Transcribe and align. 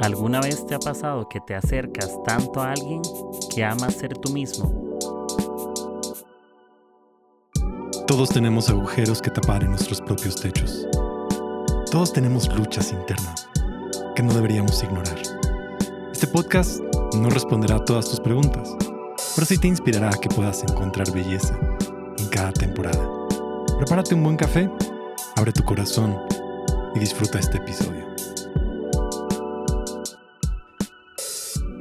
¿Alguna 0.00 0.40
vez 0.40 0.66
te 0.66 0.74
ha 0.74 0.78
pasado 0.78 1.28
que 1.28 1.40
te 1.40 1.54
acercas 1.54 2.10
tanto 2.24 2.60
a 2.60 2.72
alguien 2.72 3.00
que 3.54 3.64
amas 3.64 3.94
ser 3.94 4.18
tú 4.18 4.30
mismo? 4.32 4.98
Todos 8.06 8.28
tenemos 8.28 8.68
agujeros 8.68 9.22
que 9.22 9.30
tapar 9.30 9.62
en 9.62 9.70
nuestros 9.70 10.00
propios 10.00 10.36
techos. 10.36 10.86
Todos 11.90 12.12
tenemos 12.12 12.52
luchas 12.54 12.92
internas 12.92 13.48
que 14.14 14.22
no 14.22 14.34
deberíamos 14.34 14.82
ignorar. 14.82 15.18
Este 16.12 16.26
podcast 16.26 16.80
no 17.16 17.30
responderá 17.30 17.76
a 17.76 17.84
todas 17.84 18.08
tus 18.08 18.20
preguntas, 18.20 18.76
pero 19.34 19.46
sí 19.46 19.58
te 19.58 19.68
inspirará 19.68 20.08
a 20.08 20.20
que 20.20 20.28
puedas 20.28 20.62
encontrar 20.64 21.10
belleza 21.12 21.58
en 22.18 22.28
cada 22.28 22.52
temporada. 22.52 23.08
Prepárate 23.78 24.14
un 24.14 24.24
buen 24.24 24.36
café, 24.36 24.70
abre 25.36 25.52
tu 25.52 25.64
corazón 25.64 26.16
y 26.94 26.98
disfruta 26.98 27.38
este 27.38 27.58
episodio. 27.58 28.03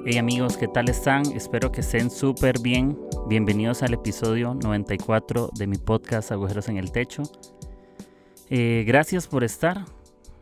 Hey 0.05 0.17
amigos, 0.17 0.57
¿qué 0.57 0.67
tal 0.67 0.89
están? 0.89 1.23
Espero 1.33 1.71
que 1.71 1.79
estén 1.79 2.11
súper 2.11 2.59
bien. 2.59 2.99
Bienvenidos 3.29 3.83
al 3.83 3.93
episodio 3.93 4.53
94 4.53 5.51
de 5.57 5.65
mi 5.65 5.77
podcast 5.77 6.29
Agujeros 6.29 6.67
en 6.67 6.75
el 6.75 6.91
Techo. 6.91 7.23
Eh, 8.49 8.83
gracias 8.85 9.29
por 9.29 9.45
estar. 9.45 9.85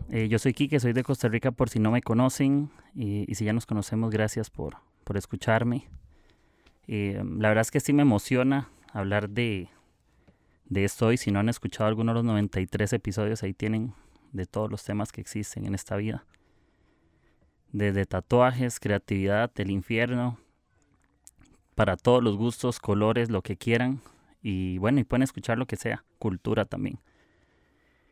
Eh, 0.10 0.28
yo 0.30 0.40
soy 0.40 0.56
Kike, 0.56 0.80
soy 0.80 0.94
de 0.94 1.04
Costa 1.04 1.28
Rica 1.28 1.52
por 1.52 1.70
si 1.70 1.78
no 1.78 1.92
me 1.92 2.02
conocen 2.02 2.72
y, 2.96 3.36
si 3.36 3.46
ya 3.46 3.54
nos 3.54 3.68
conocemos, 3.68 4.10
gracias 4.10 4.50
por, 4.50 4.78
por 5.04 5.16
escucharme. 5.16 5.88
Eh, 6.88 7.22
la 7.38 7.50
verdad 7.50 7.62
es 7.62 7.70
que 7.70 7.82
sí 7.82 7.94
me 7.94 8.02
emociona 8.02 8.72
hablar 8.92 9.30
de, 9.30 9.70
de 10.70 10.86
esto 10.86 11.06
hoy. 11.06 11.18
Si 11.18 11.30
no 11.30 11.40
han 11.40 11.50
escuchado 11.50 11.88
alguno 11.88 12.14
de 12.14 12.16
los 12.16 12.26
93 12.26 12.94
episodios, 12.94 13.44
ahí 13.44 13.54
tienen 13.54 13.94
de 14.32 14.48
todos 14.48 14.72
los 14.72 14.84
temas 14.84 15.12
que 15.12 15.22
existen 15.22 15.68
en 15.68 15.76
esta 15.76 15.98
vida 15.98 16.26
desde 17.72 18.06
tatuajes, 18.06 18.80
creatividad, 18.80 19.52
el 19.56 19.72
infierno, 19.72 20.38
para 21.76 21.98
todos 21.98 22.24
los 22.24 22.38
gustos, 22.38 22.80
colores, 22.80 23.30
lo 23.30 23.42
que 23.42 23.58
quieran. 23.58 24.02
Y 24.42 24.78
bueno, 24.78 25.00
y 25.00 25.04
pueden 25.04 25.24
escuchar 25.24 25.58
lo 25.58 25.66
que 25.66 25.76
sea, 25.76 26.04
cultura 26.20 26.66
también. 26.66 27.00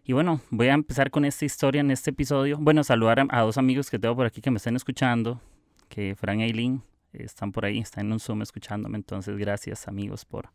Y 0.03 0.13
bueno, 0.13 0.41
voy 0.49 0.67
a 0.67 0.73
empezar 0.73 1.11
con 1.11 1.25
esta 1.25 1.45
historia 1.45 1.81
en 1.81 1.91
este 1.91 2.11
episodio. 2.11 2.57
Bueno, 2.59 2.83
saludar 2.83 3.27
a, 3.29 3.41
dos 3.41 3.57
amigos 3.57 3.89
que 3.89 3.99
tengo 3.99 4.15
por 4.15 4.25
aquí 4.25 4.41
que 4.41 4.49
me 4.49 4.57
están 4.57 4.75
escuchando, 4.75 5.41
que 5.87 6.15
Fran 6.15 6.39
y 6.39 6.43
Aileen 6.43 6.81
están 7.13 7.51
por 7.51 7.65
ahí, 7.65 7.79
están 7.79 8.07
en 8.07 8.13
un 8.13 8.19
Zoom 8.19 8.41
escuchándome. 8.41 8.97
Entonces, 8.97 9.37
gracias 9.37 9.87
amigos 9.87 10.25
por, 10.25 10.49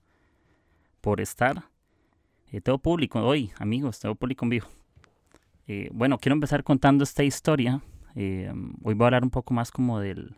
por 1.00 1.20
estar. 1.20 1.64
Eh, 2.50 2.60
tengo 2.60 2.78
público 2.78 3.20
hoy, 3.20 3.52
amigos, 3.58 4.00
tengo 4.00 4.14
público 4.14 4.44
en 4.44 4.50
vivo. 4.50 4.66
Eh, 5.66 5.88
bueno, 5.92 6.19
quiero 6.19 6.34
empezar 6.34 6.64
contando 6.64 7.05
esta 7.05 7.22
historia 7.22 7.80
eh, 8.14 8.52
hoy 8.82 8.94
voy 8.94 9.04
a 9.04 9.06
hablar 9.06 9.24
un 9.24 9.30
poco 9.30 9.54
más 9.54 9.70
como 9.70 10.00
del, 10.00 10.36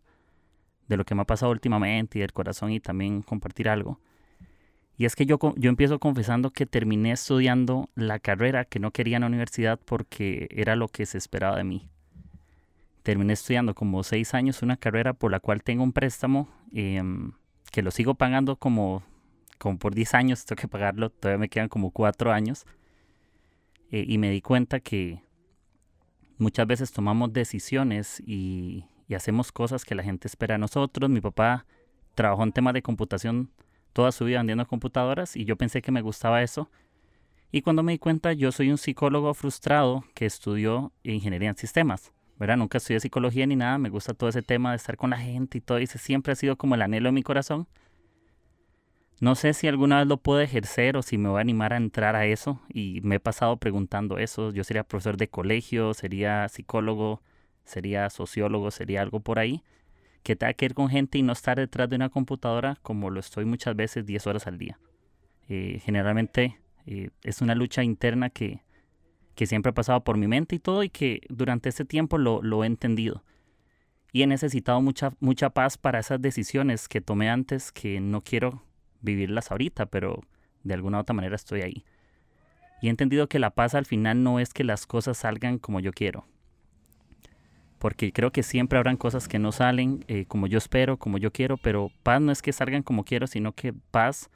de 0.89 0.97
lo 0.97 1.05
que 1.05 1.15
me 1.15 1.23
ha 1.23 1.27
pasado 1.27 1.53
últimamente 1.53 2.19
y 2.19 2.21
del 2.21 2.33
corazón 2.33 2.73
y 2.73 2.81
también 2.81 3.23
compartir 3.23 3.69
algo. 3.69 4.01
Y 4.99 5.05
es 5.05 5.15
que 5.15 5.27
yo, 5.27 5.39
yo 5.57 5.69
empiezo 5.69 5.99
confesando 5.99 6.51
que 6.51 6.65
terminé 6.65 7.13
estudiando 7.13 7.91
la 7.95 8.19
carrera 8.19 8.65
que 8.65 8.79
no 8.79 8.93
quería 8.93 9.17
en 9.17 9.23
la 9.23 9.27
universidad 9.27 9.79
porque 9.85 10.49
era 10.51 10.75
lo 10.75 10.89
que 10.89 11.05
se 11.05 11.19
esperaba 11.19 11.57
de 11.57 11.65
mí. 11.65 11.89
Terminé 13.03 13.35
estudiando 13.35 13.75
como 13.75 14.03
seis 14.03 14.33
años 14.33 14.63
una 14.63 14.79
carrera 14.79 15.13
por 15.13 15.31
la 15.31 15.41
cual 15.41 15.63
tengo 15.63 15.85
un 15.85 15.93
préstamo 15.93 16.49
em, 16.73 17.33
que 17.71 17.83
lo 17.83 17.91
sigo 17.91 18.15
pagando 18.15 18.57
como, 18.57 19.03
como 19.59 19.79
por 19.79 19.95
10 19.95 20.15
años, 20.15 20.45
tengo 20.47 20.61
que 20.61 20.69
pagarlo, 20.69 21.11
todavía 21.11 21.39
me 21.39 21.49
quedan 21.49 21.69
como 21.69 21.91
cuatro 21.91 22.33
años. 22.33 22.65
Eh, 23.91 24.05
y 24.09 24.19
me 24.19 24.31
di 24.31 24.41
cuenta 24.41 24.81
que, 24.81 25.21
muchas 26.39 26.67
veces 26.67 26.93
tomamos 26.93 27.33
decisiones 27.33 28.23
y, 28.27 28.85
hacemos 29.15 29.53
cosas 29.53 29.85
que 29.85 29.95
la 29.95 30.03
gente 30.03 30.27
espera 30.27 30.55
de 30.55 30.59
nosotros. 30.59 31.09
Mi 31.09 31.21
papá 31.21 31.65
trabajó 32.15 32.43
en 32.43 32.53
temas 32.53 32.75
de 32.75 32.83
computación 32.83 33.51
toda 33.93 34.11
su 34.11 34.25
vida 34.25 34.39
vendiendo 34.39 34.67
computadoras 34.67 35.37
y 35.37 35.45
yo 35.45 35.57
pensé 35.57 35.81
que 35.81 35.93
me 35.93 36.03
gustaba 36.03 36.43
eso. 36.43 36.71
Y 37.53 37.63
cuando 37.63 37.83
me 37.83 37.93
di 37.93 37.99
cuenta, 37.99 38.33
yo 38.33 38.51
soy 38.51 38.71
un 38.71 38.79
psicólogo 38.79 39.33
frustrado 39.33 40.05
que 40.15 40.27
estudió 40.27 40.93
ingeniería 41.05 41.51
en 41.51 41.57
sistemas. 41.57 42.13
¿verdad? 42.39 42.57
Nunca 42.57 42.79
estudié 42.79 43.01
psicología 43.01 43.47
ni 43.47 43.57
nada, 43.57 43.79
me 43.79 43.89
gusta 43.89 44.15
todo 44.15 44.29
ese 44.29 44.43
tema 44.43 44.71
de 44.71 44.77
estar 44.77 44.97
con 44.97 45.11
la 45.11 45.19
gente 45.19 45.59
y 45.59 45.61
todo, 45.61 45.79
ese 45.79 45.99
siempre 45.99 46.33
ha 46.33 46.37
sido 46.37 46.57
como 46.57 46.75
el 46.75 46.83
anhelo 46.83 47.09
de 47.09 47.13
mi 47.13 47.23
corazón. 47.23 47.67
No 49.19 49.35
sé 49.35 49.55
si 49.55 49.67
alguna 49.67 49.99
vez 49.99 50.07
lo 50.07 50.19
puedo 50.19 50.41
ejercer 50.41 50.97
o 50.97 51.03
si 51.03 51.17
me 51.17 51.31
voy 51.31 51.39
a 51.39 51.41
animar 51.41 51.73
a 51.73 51.79
entrar 51.79 52.17
a 52.17 52.27
eso 52.27 52.61
y 52.69 53.01
me 53.03 53.17
he 53.17 53.21
pasado 53.21 53.57
preguntando 53.57 54.19
eso. 54.19 54.53
Yo 54.53 54.63
sería 54.63 54.85
profesor 54.85 55.17
de 55.17 55.29
colegio, 55.29 55.95
sería 55.95 56.49
psicólogo, 56.49 57.23
sería 57.65 58.11
sociólogo, 58.11 58.71
sería 58.71 59.01
algo 59.01 59.21
por 59.21 59.39
ahí 59.39 59.63
que 60.27 60.35
tenga 60.35 60.55
que 60.55 60.71
con 60.71 60.89
gente 60.89 61.19
y 61.19 61.23
no 61.23 61.33
estar 61.33 61.57
detrás 61.57 61.89
de 61.89 61.95
una 61.95 62.09
computadora 62.09 62.79
como 62.83 63.11
lo 63.11 63.21
estoy 63.21 63.45
muchas 63.45 63.77
veces 63.77 64.05
10 64.05 64.27
horas 64.27 64.49
al 64.49 64.59
día. 64.59 64.77
Eh, 65.49 65.81
generalmente 65.85 66.59
eh, 66.85 67.11
es 67.23 67.41
una 67.43 67.55
lucha 67.55 67.85
interna 67.85 68.29
que, 68.29 68.65
que, 69.37 69.47
siempre 69.47 69.71
ha 69.71 69.75
pasado 69.75 70.03
por 70.03 70.17
mi 70.17 70.27
mente 70.27 70.57
y 70.57 70.59
todo 70.59 70.83
y 70.83 70.89
que 70.89 71.21
durante 71.29 71.69
este 71.69 71.85
tiempo 71.85 72.19
lo, 72.19 72.43
lo 72.43 72.65
he 72.65 72.67
entendido. 72.67 73.23
Y 74.13 74.23
he 74.23 74.27
necesitado 74.27 74.81
mucha, 74.81 75.13
mucha 75.21 75.51
paz 75.51 75.79
para 75.79 76.01
esas 76.01 76.21
decisiones 76.21 76.89
que 76.89 77.01
tomé 77.01 77.31
antes 77.31 77.71
que 77.71 78.01
no 78.01 78.21
quiero 78.21 78.65
vivirlas 79.07 79.51
ahorita, 79.51 79.87
pero 79.87 80.23
de 80.65 80.75
alguna 80.75 80.99
u 80.99 81.01
otra 81.01 81.15
manera 81.15 81.37
estoy 81.37 81.63
ahí. 81.63 81.85
Y 82.83 82.89
he 82.89 82.91
entendido 82.91 83.29
que 83.29 83.39
la 83.39 83.51
paz 83.51 83.75
al 83.75 83.87
final 83.87 84.23
no 84.23 84.39
es 84.39 84.53
que 84.53 84.65
las 84.65 84.87
cosas 84.87 85.17
salgan 85.19 85.59
como 85.59 85.81
yo 85.81 85.93
quiero. 85.93 86.27
Porque 87.79 88.13
creo 88.13 88.33
que 88.33 88.43
siempre 88.43 88.79
habrán 88.79 88.97
cosas 88.97 89.29
que 89.29 89.39
no 89.39 89.53
salen 89.53 90.05
eh, 90.09 90.25
como 90.27 90.47
yo 90.47 90.59
espero, 90.59 90.99
como 90.99 91.19
yo 91.19 91.31
quiero, 91.33 91.57
pero 91.57 91.91
paz 92.03 92.21
no 92.21 92.33
es 92.33 92.43
que 92.43 92.53
salgan 92.53 92.83
como 92.83 93.05
quiero, 93.05 93.27
sino 93.27 93.53
que 93.53 93.73
paz 93.73 94.31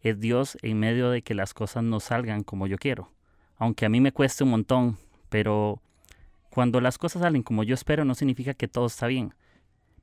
es 0.00 0.18
Dios 0.20 0.56
en 0.62 0.78
medio 0.78 1.10
de 1.10 1.22
que 1.22 1.34
las 1.34 1.54
cosas 1.54 1.82
no 1.82 2.00
salgan 2.00 2.42
como 2.42 2.66
yo 2.66 2.76
quiero. 2.78 3.10
Aunque 3.56 3.86
a 3.86 3.88
mí 3.88 4.00
me 4.00 4.12
cueste 4.12 4.44
un 4.44 4.50
montón, 4.50 4.96
pero 5.28 5.82
cuando 6.50 6.80
las 6.80 6.98
cosas 6.98 7.22
salen 7.22 7.42
como 7.42 7.64
yo 7.64 7.74
espero 7.74 8.04
no 8.04 8.14
significa 8.14 8.54
que 8.54 8.68
todo 8.68 8.86
está 8.86 9.06
bien. 9.06 9.34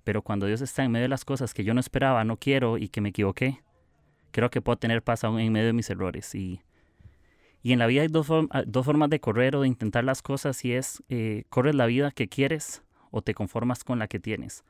Pero 0.03 0.21
cuando 0.21 0.45
Dios 0.45 0.61
está 0.61 0.83
en 0.83 0.91
medio 0.91 1.05
de 1.05 1.09
las 1.09 1.25
cosas 1.25 1.53
que 1.53 1.63
yo 1.63 1.73
no 1.73 1.79
esperaba, 1.79 2.23
no 2.23 2.37
quiero 2.37 2.77
y 2.77 2.89
que 2.89 3.01
me 3.01 3.09
equivoqué, 3.09 3.61
creo 4.35 4.49
que 4.49 4.59
puedo 4.59 4.75
tener 4.75 5.01
paz 5.01 5.23
aún 5.23 5.39
en 5.39 5.53
medio 5.53 5.67
de 5.67 5.71
mis 5.73 5.89
errores. 5.89 6.35
Y, 6.35 6.59
y 7.63 7.71
en 7.71 7.79
la 7.79 7.87
vida 7.87 8.01
hay 8.01 8.09
dos, 8.09 8.27
ah, 8.49 8.63
dos, 8.67 8.85
formas 8.85 9.09
de 9.09 9.21
correr 9.21 9.55
o 9.55 9.61
de 9.61 9.69
intentar 9.69 10.03
las 10.03 10.21
cosas 10.21 10.65
y 10.65 10.73
es, 10.73 11.01
eh, 11.07 11.45
corres 11.49 11.73
la 11.73 11.85
vida 11.85 12.11
que 12.11 12.27
quieres 12.27 12.83
o 13.11 13.21
te 13.21 13.33
conformas 13.33 13.85
con 13.85 13.97
la 13.97 14.09
que 14.09 14.19
tienes. 14.19 14.65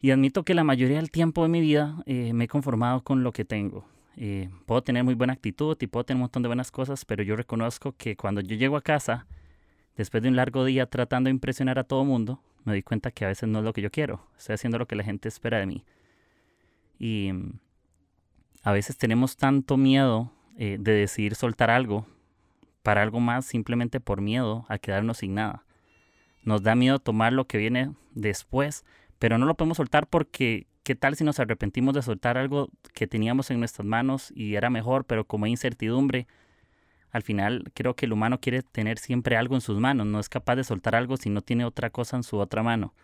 Y 0.00 0.12
admito 0.12 0.44
que 0.44 0.54
la 0.54 0.62
mayoría 0.62 0.98
del 0.98 1.10
tiempo 1.10 1.42
de 1.42 1.48
mi 1.48 1.60
vida 1.60 2.00
eh, 2.06 2.32
me 2.32 2.44
he 2.44 2.48
conformado 2.48 3.02
con 3.02 3.24
lo 3.24 3.32
que 3.32 3.44
tengo. 3.44 3.84
Eh, 4.16 4.50
puedo 4.66 4.82
tener 4.84 5.02
muy 5.02 5.14
buena 5.14 5.32
actitud 5.32 5.76
y 5.80 5.88
puedo 5.88 6.04
tener 6.04 6.18
un 6.18 6.22
montón 6.22 6.44
de 6.44 6.48
buenas 6.48 6.70
cosas, 6.70 7.04
pero 7.04 7.24
yo 7.24 7.34
reconozco 7.34 7.90
que 7.90 8.14
cuando 8.14 8.40
yo 8.40 8.54
llego 8.54 8.76
a 8.76 8.82
casa, 8.82 9.26
después 9.96 10.22
de 10.22 10.28
un 10.28 10.36
largo 10.36 10.64
día 10.64 10.86
tratando 10.86 11.26
de 11.26 11.32
impresionar 11.32 11.80
a 11.80 11.84
todo 11.84 12.04
mundo, 12.04 12.40
me 12.62 12.72
doy 12.72 12.84
cuenta 12.84 13.10
que 13.10 13.24
a 13.24 13.28
veces 13.28 13.48
no 13.48 13.58
es 13.58 13.64
lo 13.64 13.72
que 13.72 13.82
yo 13.82 13.90
quiero. 13.90 14.24
Estoy 14.38 14.54
haciendo 14.54 14.78
lo 14.78 14.86
que 14.86 14.94
la 14.94 15.02
gente 15.02 15.28
espera 15.28 15.58
de 15.58 15.66
mí. 15.66 15.84
Y 17.00 17.32
mm, 17.32 17.58
a 18.62 18.72
veces 18.72 18.96
tenemos 18.96 19.36
tanto 19.36 19.76
miedo 19.76 20.30
eh, 20.56 20.76
de 20.78 20.92
decidir 20.92 21.34
soltar 21.34 21.70
algo 21.70 22.06
para 22.82 23.02
algo 23.02 23.20
más 23.20 23.46
simplemente 23.46 24.00
por 24.00 24.20
miedo 24.20 24.66
a 24.68 24.78
quedarnos 24.78 25.18
sin 25.18 25.34
nada. 25.34 25.64
Nos 26.44 26.62
da 26.62 26.74
miedo 26.74 26.98
tomar 26.98 27.32
lo 27.32 27.46
que 27.46 27.58
viene 27.58 27.92
después, 28.14 28.84
pero 29.18 29.38
no 29.38 29.46
lo 29.46 29.54
podemos 29.54 29.76
soltar 29.76 30.06
porque 30.06 30.66
¿qué 30.82 30.94
tal 30.94 31.16
si 31.16 31.24
nos 31.24 31.38
arrepentimos 31.38 31.94
de 31.94 32.02
soltar 32.02 32.38
algo 32.38 32.68
que 32.92 33.06
teníamos 33.06 33.50
en 33.50 33.58
nuestras 33.60 33.86
manos 33.86 34.32
y 34.34 34.56
era 34.56 34.70
mejor, 34.70 35.04
pero 35.04 35.26
como 35.26 35.44
hay 35.44 35.52
incertidumbre, 35.52 36.26
al 37.10 37.22
final 37.22 37.70
creo 37.74 37.94
que 37.94 38.06
el 38.06 38.12
humano 38.12 38.40
quiere 38.40 38.62
tener 38.62 38.98
siempre 38.98 39.36
algo 39.36 39.54
en 39.54 39.60
sus 39.60 39.78
manos, 39.78 40.06
no 40.06 40.18
es 40.18 40.28
capaz 40.28 40.56
de 40.56 40.64
soltar 40.64 40.94
algo 40.94 41.16
si 41.16 41.30
no 41.30 41.42
tiene 41.42 41.64
otra 41.64 41.90
cosa 41.90 42.16
en 42.16 42.22
su 42.22 42.38
otra 42.38 42.62
mano. 42.62 42.94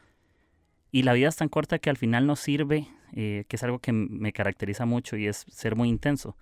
Y 0.91 1.03
la 1.03 1.13
vida 1.13 1.29
es 1.29 1.37
tan 1.37 1.49
corta 1.49 1.79
que 1.79 1.91
al 1.91 1.99
final 1.99 2.27
nos 2.27 2.41
sirve, 2.41 2.89
eh, 3.13 3.45
que 3.49 3.57
es 3.57 3.63
algo 3.63 3.79
que 3.79 3.93
me 3.93 4.33
caracteriza 4.33 4.87
mucho 4.87 5.17
y 5.17 5.27
es 5.27 5.47
ser 5.51 5.77
muy 5.77 5.89
intenso. 5.89 6.37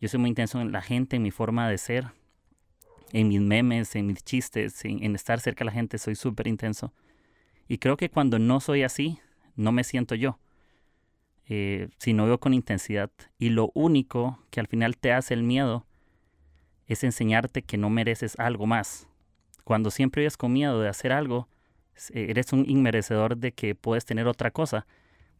Yo 0.00 0.08
soy 0.08 0.20
muy 0.20 0.28
intenso 0.28 0.60
en 0.60 0.72
la 0.72 0.82
gente, 0.82 1.16
en 1.16 1.22
mi 1.22 1.30
forma 1.30 1.68
de 1.68 1.78
ser, 1.78 2.06
en 3.12 3.28
mis 3.28 3.40
memes, 3.40 3.94
en 3.96 4.06
mis 4.06 4.24
chistes, 4.24 4.84
en, 4.84 5.14
estar 5.14 5.40
cerca 5.40 5.60
de 5.60 5.66
la 5.66 5.72
gente, 5.72 5.98
soy 5.98 6.14
súper 6.14 6.46
intenso. 6.46 6.92
Y 7.68 7.78
creo 7.78 7.96
que 7.96 8.10
cuando 8.10 8.38
no 8.38 8.60
soy 8.60 8.82
así, 8.82 9.18
no 9.56 9.72
me 9.72 9.84
siento 9.84 10.14
yo, 10.14 10.38
eh, 11.46 11.88
si 11.98 12.12
no 12.12 12.26
veo 12.26 12.38
con 12.38 12.54
intensidad. 12.54 13.10
Y 13.38 13.50
lo 13.50 13.70
único 13.74 14.38
que 14.50 14.60
al 14.60 14.66
final 14.66 14.96
te 14.96 15.12
hace 15.12 15.34
el 15.34 15.42
miedo 15.42 15.86
es 16.86 17.04
enseñarte 17.04 17.62
que 17.62 17.78
no 17.78 17.88
mereces 17.88 18.38
algo 18.38 18.66
más. 18.66 19.08
Cuando 19.64 19.90
siempre 19.90 20.20
vives 20.20 20.36
con 20.36 20.52
miedo 20.52 20.80
de 20.80 20.88
hacer 20.88 21.12
algo, 21.12 21.48
eres 22.12 22.52
un 22.52 22.68
inmerecedor 22.68 23.36
de 23.36 23.52
que 23.52 23.74
puedes 23.74 24.04
tener 24.04 24.26
otra 24.26 24.50
cosa. 24.50 24.86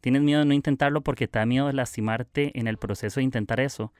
Tienes 0.05 0.21
miedo 0.21 0.41
de 0.41 0.45
no 0.45 0.53
intentarlo 0.53 1.01
porque 1.01 1.27
te 1.27 1.39
da 1.39 1.47
miedo 1.47 1.65
de 1.65 1.73
lastimarte 1.73 2.51
en 2.59 2.67
el 2.67 2.77
proceso 2.77 3.19
de 3.19 3.23
intentar 3.23 3.59
eso, 3.59 3.91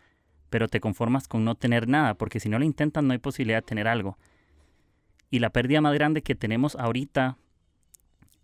pero 0.52 0.68
te 0.68 0.80
conformas 0.80 1.28
con 1.28 1.44
no 1.44 1.56
tener 1.56 1.88
nada, 1.88 2.13
porque 2.13 2.40
si 2.40 2.48
no 2.48 2.60
lo 2.60 2.63
intentas 2.63 3.04
no 3.04 3.13
hay 3.13 3.18
posibilidad 3.18 3.57
de 3.57 3.66
tener 3.66 3.88
algo. 3.88 4.16
Y 5.31 5.40
la 5.40 5.50
pérdida 5.50 5.81
más 5.81 5.96
grande 5.96 6.22
que 6.22 6.36
tenemos 6.36 6.75
ahorita 6.75 7.40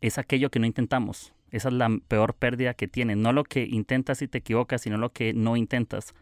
es 0.02 0.18
aquello 0.18 0.50
que 0.50 0.58
no 0.58 0.66
intentamos. 0.66 1.36
Esa 1.52 1.68
es 1.68 1.75
la 1.75 1.88
peor 2.08 2.34
pérdida 2.34 2.74
que 2.74 2.88
tienes. 2.88 3.18
No 3.18 3.31
lo 3.31 3.44
que 3.44 3.62
intentas 3.62 4.24
y 4.24 4.28
te 4.28 4.40
equivocas, 4.40 4.81
sino 4.81 4.98
lo 4.98 5.12
que 5.12 5.36
no 5.36 5.56
intentas. 5.56 6.16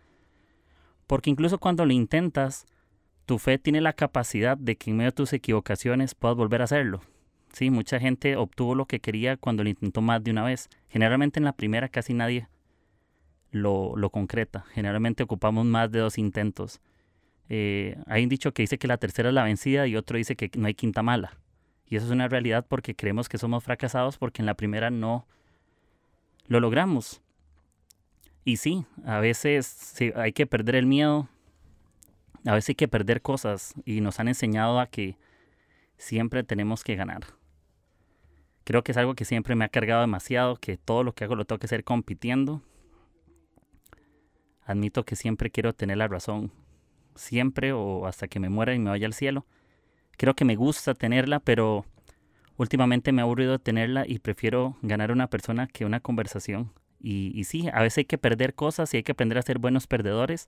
Porque 1.07 1.29
incluso 1.29 1.57
cuando 1.57 1.85
lo 1.85 1.93
intentas, 1.93 2.65
tu 3.25 3.39
fe 3.39 3.57
tiene 3.57 3.79
la 3.79 3.93
capacidad 3.93 4.57
de 4.57 4.75
que 4.75 4.89
en 4.91 4.97
medio 4.97 5.11
de 5.11 5.15
tus 5.15 5.31
equivocaciones 5.31 6.15
puedas 6.15 6.35
volver 6.35 6.59
a 6.59 6.65
hacerlo. 6.65 6.99
Sí, 7.51 7.69
mucha 7.69 7.99
gente 7.99 8.35
obtuvo 8.35 8.75
lo 8.75 8.85
que 8.85 8.99
quería 8.99 9.37
cuando 9.37 9.63
lo 9.63 9.69
intentó 9.69 10.01
más 10.01 10.23
de 10.23 10.31
una 10.31 10.43
vez. 10.43 10.69
Generalmente 10.89 11.39
en 11.39 11.45
la 11.45 11.53
primera 11.53 11.89
casi 11.89 12.13
nadie 12.13 12.47
lo, 13.51 13.95
lo 13.95 14.09
concreta. 14.09 14.65
Generalmente 14.73 15.23
ocupamos 15.23 15.65
más 15.65 15.91
de 15.91 15.99
dos 15.99 16.17
intentos. 16.17 16.79
Eh, 17.49 17.97
hay 18.05 18.23
un 18.23 18.29
dicho 18.29 18.53
que 18.53 18.61
dice 18.61 18.77
que 18.77 18.87
la 18.87 18.97
tercera 18.97 19.29
es 19.29 19.35
la 19.35 19.43
vencida 19.43 19.87
y 19.87 19.95
otro 19.95 20.17
dice 20.17 20.35
que 20.35 20.51
no 20.55 20.67
hay 20.67 20.75
quinta 20.75 21.01
mala. 21.01 21.37
Y 21.87 21.95
eso 21.95 22.05
es 22.05 22.11
una 22.11 22.27
realidad 22.27 22.65
porque 22.67 22.95
creemos 22.95 23.27
que 23.27 23.39
somos 23.39 23.63
fracasados 23.63 24.17
porque 24.17 24.43
en 24.43 24.45
la 24.45 24.53
primera 24.53 24.91
no 24.91 25.25
lo 26.45 26.59
logramos. 26.59 27.21
Y 28.45 28.57
sí, 28.57 28.85
a 29.05 29.19
veces 29.19 29.95
hay 30.15 30.33
que 30.33 30.45
perder 30.45 30.75
el 30.75 30.85
miedo, 30.85 31.27
a 32.45 32.53
veces 32.53 32.69
hay 32.69 32.75
que 32.75 32.87
perder 32.87 33.21
cosas 33.21 33.73
y 33.85 34.01
nos 34.01 34.19
han 34.19 34.27
enseñado 34.27 34.79
a 34.79 34.87
que 34.87 35.17
siempre 35.97 36.43
tenemos 36.43 36.83
que 36.83 36.95
ganar. 36.95 37.38
Creo 38.69 38.83
que 38.83 38.91
es 38.91 38.99
algo 38.99 39.15
que 39.15 39.25
siempre 39.25 39.55
me 39.55 39.65
ha 39.65 39.69
cargado 39.69 40.01
demasiado, 40.01 40.55
que 40.57 40.77
todo 40.77 41.03
lo 41.03 41.13
que 41.13 41.23
hago 41.23 41.35
lo 41.35 41.43
tengo 41.43 41.57
que 41.57 41.65
hacer 41.65 41.83
compitiendo. 41.83 42.61
Admito 44.61 45.05
que 45.05 45.15
siempre 45.15 45.49
quiero 45.49 45.73
tener 45.73 45.97
la 45.97 46.07
razón, 46.07 46.51
siempre 47.15 47.73
o 47.73 48.05
hasta 48.05 48.27
que 48.27 48.39
me 48.39 48.49
muera 48.49 48.75
y 48.75 48.77
me 48.77 48.91
vaya 48.91 49.07
al 49.07 49.15
cielo. 49.15 49.47
Creo 50.17 50.35
que 50.35 50.45
me 50.45 50.55
gusta 50.55 50.93
tenerla, 50.93 51.39
pero 51.39 51.83
últimamente 52.57 53.11
me 53.11 53.23
ha 53.23 53.23
aburrido 53.23 53.57
tenerla 53.57 54.03
y 54.05 54.19
prefiero 54.19 54.77
ganar 54.83 55.11
una 55.11 55.31
persona 55.31 55.65
que 55.65 55.83
una 55.85 55.99
conversación. 55.99 56.71
Y, 56.99 57.43
sí, 57.45 57.69
a 57.73 57.81
veces 57.81 57.97
hay 57.97 58.05
que 58.05 58.19
perder 58.19 58.53
cosas 58.53 58.93
y 58.93 58.97
hay 58.97 59.03
que 59.03 59.13
aprender 59.13 59.39
a 59.39 59.41
ser 59.41 59.57
buenos 59.57 59.87
perdedores. 59.87 60.47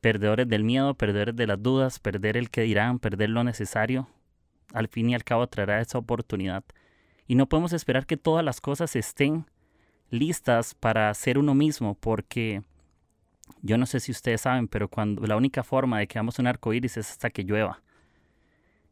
Perdedores 0.00 0.48
del 0.48 0.62
miedo, 0.62 0.94
perdedores 0.94 1.34
de 1.34 1.48
las 1.48 1.60
dudas, 1.60 1.98
perder 1.98 2.36
el 2.36 2.48
que 2.48 2.60
dirán, 2.60 3.00
perder 3.00 3.30
lo 3.30 3.42
necesario. 3.42 4.06
Al 4.72 4.86
fin 4.86 5.10
y 5.10 5.16
al 5.16 5.24
cabo 5.24 5.48
traerá 5.48 5.80
esa 5.80 5.98
oportunidad. 5.98 6.62
Y 7.28 7.34
no 7.34 7.46
podemos 7.46 7.74
esperar 7.74 8.06
que 8.06 8.16
todas 8.16 8.44
las 8.44 8.60
cosas 8.60 8.96
estén 8.96 9.44
listas 10.10 10.74
para 10.74 11.12
ser 11.12 11.38
uno 11.38 11.54
mismo, 11.54 11.94
porque 11.94 12.62
yo 13.60 13.76
no 13.76 13.84
sé 13.84 14.00
si 14.00 14.12
ustedes 14.12 14.40
saben, 14.40 14.66
pero 14.66 14.88
cuando 14.88 15.26
la 15.26 15.36
única 15.36 15.62
forma 15.62 15.98
de 15.98 16.06
que 16.06 16.14
veamos 16.14 16.38
un 16.38 16.46
arco 16.46 16.72
iris 16.72 16.96
es 16.96 17.10
hasta 17.10 17.28
que 17.28 17.44
llueva. 17.44 17.82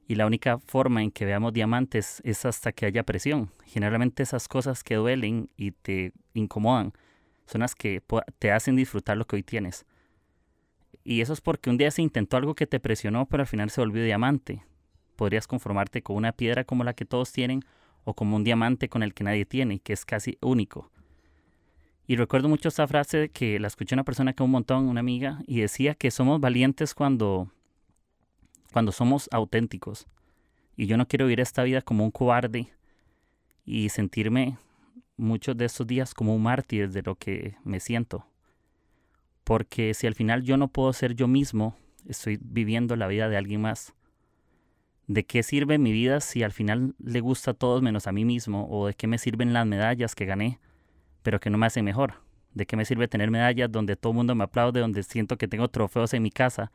Y 0.06 0.14
la 0.16 0.26
única 0.26 0.58
forma 0.58 1.02
en 1.02 1.10
que 1.10 1.24
veamos 1.24 1.54
diamantes 1.54 2.20
es 2.24 2.44
hasta 2.44 2.72
que 2.72 2.86
haya 2.86 3.02
presión. 3.02 3.50
Generalmente 3.64 4.22
esas 4.22 4.48
cosas 4.48 4.84
que 4.84 4.96
duelen 4.96 5.48
y 5.56 5.72
te 5.72 6.12
incomodan 6.34 6.92
son 7.46 7.62
las 7.62 7.74
que 7.74 8.02
te 8.38 8.52
hacen 8.52 8.76
disfrutar 8.76 9.16
lo 9.16 9.26
que 9.26 9.36
hoy 9.36 9.42
tienes. 9.42 9.86
Y 11.04 11.22
eso 11.22 11.32
es 11.32 11.40
porque 11.40 11.70
un 11.70 11.78
día 11.78 11.90
se 11.90 12.02
intentó 12.02 12.36
algo 12.36 12.54
que 12.54 12.66
te 12.66 12.80
presionó, 12.80 13.26
pero 13.26 13.42
al 13.42 13.46
final 13.46 13.70
se 13.70 13.80
volvió 13.80 14.04
diamante. 14.04 14.62
Podrías 15.16 15.46
conformarte 15.46 16.02
con 16.02 16.16
una 16.16 16.32
piedra 16.32 16.64
como 16.64 16.84
la 16.84 16.92
que 16.92 17.04
todos 17.04 17.32
tienen 17.32 17.62
o 18.06 18.14
como 18.14 18.36
un 18.36 18.44
diamante 18.44 18.88
con 18.88 19.02
el 19.02 19.12
que 19.12 19.24
nadie 19.24 19.44
tiene, 19.44 19.80
que 19.80 19.92
es 19.92 20.04
casi 20.04 20.38
único. 20.40 20.90
Y 22.06 22.14
recuerdo 22.14 22.48
mucho 22.48 22.68
esa 22.68 22.86
frase 22.86 23.30
que 23.30 23.58
la 23.58 23.66
escuché 23.66 23.96
una 23.96 24.04
persona 24.04 24.32
que 24.32 24.44
un 24.44 24.52
montón, 24.52 24.88
una 24.88 25.00
amiga, 25.00 25.42
y 25.46 25.60
decía 25.60 25.96
que 25.96 26.12
somos 26.12 26.40
valientes 26.40 26.94
cuando 26.94 27.50
cuando 28.72 28.92
somos 28.92 29.28
auténticos. 29.32 30.06
Y 30.76 30.86
yo 30.86 30.96
no 30.96 31.08
quiero 31.08 31.24
vivir 31.24 31.40
esta 31.40 31.64
vida 31.64 31.82
como 31.82 32.04
un 32.04 32.10
cobarde 32.10 32.68
y 33.64 33.88
sentirme 33.88 34.56
muchos 35.16 35.56
de 35.56 35.64
estos 35.64 35.86
días 35.86 36.14
como 36.14 36.36
un 36.36 36.42
mártir 36.42 36.90
de 36.90 37.02
lo 37.02 37.16
que 37.16 37.56
me 37.64 37.80
siento. 37.80 38.26
Porque 39.42 39.94
si 39.94 40.06
al 40.06 40.14
final 40.14 40.42
yo 40.42 40.56
no 40.58 40.68
puedo 40.68 40.92
ser 40.92 41.14
yo 41.14 41.26
mismo, 41.26 41.74
estoy 42.06 42.38
viviendo 42.40 42.94
la 42.94 43.08
vida 43.08 43.28
de 43.28 43.36
alguien 43.36 43.62
más. 43.62 43.94
¿De 45.08 45.24
qué 45.24 45.42
sirve 45.42 45.78
mi 45.78 45.92
vida 45.92 46.20
si 46.20 46.42
al 46.42 46.52
final 46.52 46.94
le 46.98 47.20
gusta 47.20 47.52
a 47.52 47.54
todos 47.54 47.80
menos 47.80 48.06
a 48.06 48.12
mí 48.12 48.24
mismo? 48.24 48.66
¿O 48.68 48.88
de 48.88 48.94
qué 48.94 49.06
me 49.06 49.18
sirven 49.18 49.52
las 49.52 49.66
medallas 49.66 50.14
que 50.14 50.24
gané, 50.24 50.58
pero 51.22 51.38
que 51.38 51.48
no 51.48 51.58
me 51.58 51.66
hacen 51.66 51.84
mejor? 51.84 52.14
¿De 52.54 52.66
qué 52.66 52.76
me 52.76 52.84
sirve 52.84 53.06
tener 53.06 53.30
medallas 53.30 53.70
donde 53.70 53.96
todo 53.96 54.12
el 54.12 54.16
mundo 54.16 54.34
me 54.34 54.44
aplaude, 54.44 54.80
donde 54.80 55.02
siento 55.02 55.36
que 55.36 55.46
tengo 55.46 55.68
trofeos 55.68 56.12
en 56.14 56.22
mi 56.22 56.30
casa, 56.30 56.72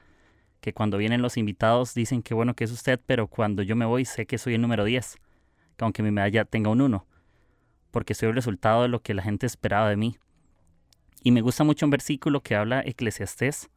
que 0.61 0.73
cuando 0.73 0.97
vienen 0.97 1.21
los 1.21 1.37
invitados 1.37 1.93
dicen 1.93 2.21
que 2.21 2.33
bueno 2.33 2.53
que 2.53 2.63
es 2.63 2.71
usted, 2.71 3.01
pero 3.05 3.27
cuando 3.27 3.63
yo 3.63 3.75
me 3.75 3.85
voy 3.85 4.05
sé 4.05 4.25
que 4.25 4.37
soy 4.37 4.53
el 4.53 4.61
número 4.61 4.85
10, 4.85 5.17
que 5.75 5.83
aunque 5.83 6.03
mi 6.03 6.11
medalla 6.11 6.45
tenga 6.45 6.69
un 6.69 6.81
1, 6.81 7.05
porque 7.89 8.13
soy 8.13 8.29
el 8.29 8.35
resultado 8.35 8.83
de 8.83 8.87
lo 8.87 9.01
que 9.01 9.13
la 9.13 9.23
gente 9.23 9.45
esperaba 9.45 9.89
de 9.89 9.97
mí. 9.97 10.17
Y 11.23 11.31
me 11.31 11.41
gusta 11.41 11.63
mucho 11.63 11.85
un 11.85 11.89
versículo 11.89 12.41
que 12.41 12.55
habla 12.55 12.81
Eclesiastés, 12.85 13.69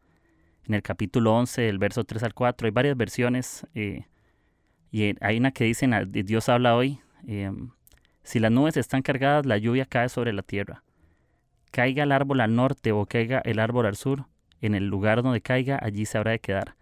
en 0.66 0.74
el 0.74 0.82
capítulo 0.82 1.34
11, 1.34 1.68
el 1.68 1.78
verso 1.78 2.04
3 2.04 2.22
al 2.22 2.34
4, 2.34 2.66
hay 2.66 2.70
varias 2.70 2.96
versiones, 2.96 3.66
eh, 3.74 4.06
y 4.94 5.16
hay 5.20 5.38
una 5.38 5.50
que 5.50 5.64
dice, 5.64 5.88
Dios 6.06 6.48
habla 6.48 6.76
hoy, 6.76 7.00
em, 7.26 7.70
si 8.22 8.38
las 8.38 8.52
nubes 8.52 8.76
están 8.76 9.02
cargadas, 9.02 9.44
la 9.44 9.58
lluvia 9.58 9.86
cae 9.86 10.08
sobre 10.08 10.32
la 10.32 10.42
tierra. 10.42 10.84
Caiga 11.72 12.04
el 12.04 12.12
árbol 12.12 12.40
al 12.40 12.54
norte 12.54 12.92
o 12.92 13.04
caiga 13.04 13.40
el 13.44 13.58
árbol 13.58 13.86
al 13.86 13.96
sur, 13.96 14.26
en 14.60 14.76
el 14.76 14.86
lugar 14.86 15.24
donde 15.24 15.40
caiga, 15.40 15.80
allí 15.82 16.06
se 16.06 16.16
habrá 16.16 16.30
de 16.30 16.38
quedar. 16.38 16.76